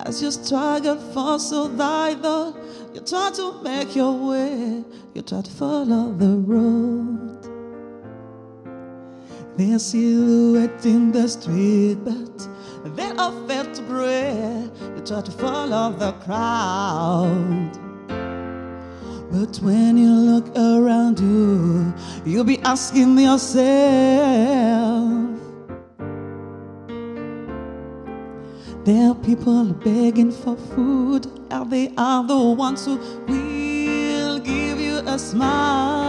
As 0.00 0.22
you 0.22 0.30
struggle 0.30 0.96
for 1.12 1.38
survival, 1.38 2.56
you 2.94 3.00
try 3.00 3.30
to 3.34 3.60
make 3.62 3.94
your 3.94 4.14
way, 4.30 4.82
you 5.12 5.20
try 5.20 5.42
to 5.42 5.50
follow 5.50 6.10
the 6.12 6.38
road. 6.38 7.36
There's 9.58 9.84
silhouette 9.84 10.86
in 10.86 11.12
the 11.12 11.28
street, 11.28 11.96
but 12.02 12.48
they 12.94 13.10
are 13.10 13.32
felt 13.48 13.74
to 13.74 13.82
breath. 13.82 14.70
You 14.96 15.02
try 15.04 15.20
to 15.22 15.30
follow 15.32 15.92
the 15.92 16.12
crowd. 16.24 17.72
But 19.32 19.56
when 19.58 19.96
you 19.96 20.10
look 20.10 20.48
around 20.56 21.18
you, 21.20 21.92
you'll 22.24 22.44
be 22.44 22.60
asking 22.60 23.18
yourself. 23.18 23.66
There 28.84 29.10
are 29.10 29.14
people 29.16 29.64
begging 29.72 30.30
for 30.30 30.56
food, 30.56 31.26
and 31.50 31.70
they 31.70 31.92
are 31.98 32.24
the 32.24 32.38
ones 32.38 32.84
who 32.84 32.98
will 33.26 34.38
give 34.38 34.78
you 34.78 34.98
a 34.98 35.18
smile. 35.18 36.06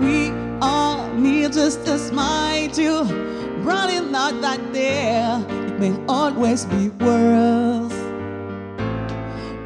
We 0.00 0.32
all 0.60 1.08
need 1.14 1.52
just 1.52 1.86
a 1.86 1.96
smile 1.98 2.68
to 2.70 3.41
running 3.62 4.14
out 4.14 4.40
that 4.40 4.72
there. 4.72 5.44
It 5.68 5.78
may 5.78 5.94
always 6.08 6.64
be 6.66 6.88
worse. 6.88 7.92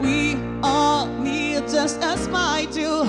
We 0.00 0.36
all 0.62 1.06
need 1.06 1.68
just 1.68 2.02
a 2.02 2.16
smile 2.16 2.66
to 2.72 3.04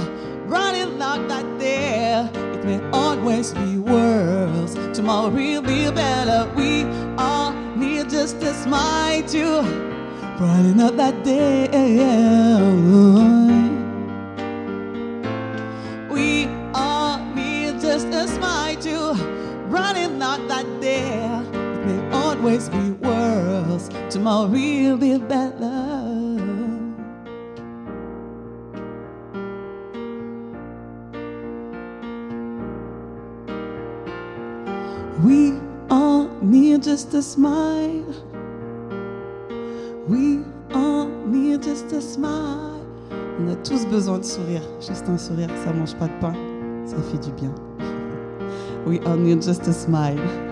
running 0.45 1.01
out 1.01 1.27
that 1.27 1.59
there. 1.59 2.29
It 2.53 2.63
may 2.65 2.79
always 2.91 3.53
be 3.53 3.77
worse. 3.77 4.73
Tomorrow 4.95 5.29
will 5.29 5.61
be 5.61 5.91
better. 5.91 6.49
We 6.55 6.83
all 7.17 7.53
need 7.75 8.09
just 8.09 8.41
a 8.43 8.53
smile 8.53 9.23
to 9.23 9.61
running 10.39 10.81
out 10.81 10.97
that 10.97 11.23
day. 11.23 11.67
Tomorrow 24.17 24.47
will 24.47 24.97
be 24.97 25.15
better. 25.19 26.01
We 35.23 35.59
all 35.91 36.29
need 36.41 36.81
just 36.81 37.13
a 37.13 37.21
smile. 37.21 38.11
We 40.07 40.43
all 40.73 41.05
need 41.27 41.61
just 41.61 41.91
a 41.91 42.01
smile. 42.01 42.81
On 43.39 43.47
a 43.49 43.55
tous 43.57 43.85
besoin 43.85 44.17
de 44.17 44.25
sourire. 44.25 44.63
Juste 44.81 45.07
un 45.07 45.19
sourire, 45.19 45.49
ça 45.63 45.71
mange 45.73 45.93
pas 45.93 46.07
de 46.07 46.19
pain. 46.19 46.33
Ça 46.87 46.97
fait 47.11 47.19
du 47.19 47.31
bien. 47.33 47.53
We 48.87 48.99
all 49.05 49.17
need 49.17 49.43
just 49.43 49.67
a 49.67 49.73
smile. 49.73 50.46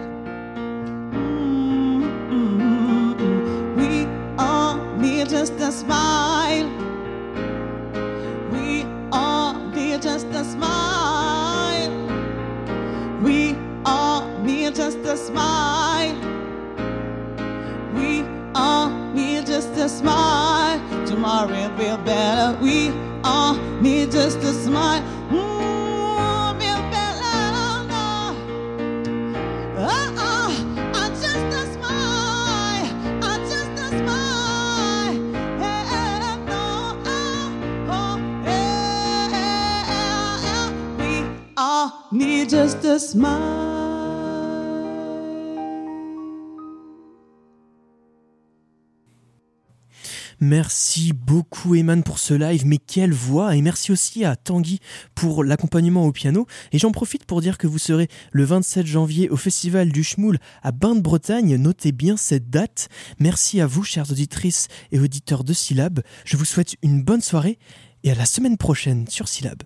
Merci 50.39 51.13
beaucoup 51.13 51.75
Eman 51.75 52.03
pour 52.03 52.19
ce 52.19 52.33
live, 52.33 52.65
mais 52.65 52.77
quelle 52.77 53.13
voix 53.13 53.55
Et 53.55 53.61
merci 53.61 53.91
aussi 53.91 54.25
à 54.25 54.35
Tanguy 54.35 54.79
pour 55.15 55.43
l'accompagnement 55.43 56.05
au 56.05 56.11
piano. 56.11 56.45
Et 56.71 56.77
j'en 56.77 56.91
profite 56.91 57.25
pour 57.25 57.41
dire 57.41 57.57
que 57.57 57.67
vous 57.67 57.79
serez 57.79 58.09
le 58.31 58.43
27 58.43 58.85
janvier 58.85 59.29
au 59.29 59.37
Festival 59.37 59.91
du 59.91 60.03
Schmoul 60.03 60.37
à 60.61 60.71
Bain-de-Bretagne. 60.71 61.55
Notez 61.55 61.93
bien 61.93 62.17
cette 62.17 62.49
date. 62.49 62.89
Merci 63.19 63.61
à 63.61 63.67
vous, 63.67 63.83
chères 63.83 64.11
auditrices 64.11 64.67
et 64.91 64.99
auditeurs 64.99 65.43
de 65.43 65.53
Syllab. 65.53 66.01
Je 66.25 66.37
vous 66.37 66.45
souhaite 66.45 66.75
une 66.81 67.01
bonne 67.01 67.21
soirée 67.21 67.57
et 68.03 68.11
à 68.11 68.15
la 68.15 68.25
semaine 68.25 68.57
prochaine 68.57 69.07
sur 69.07 69.27
Syllab. 69.27 69.63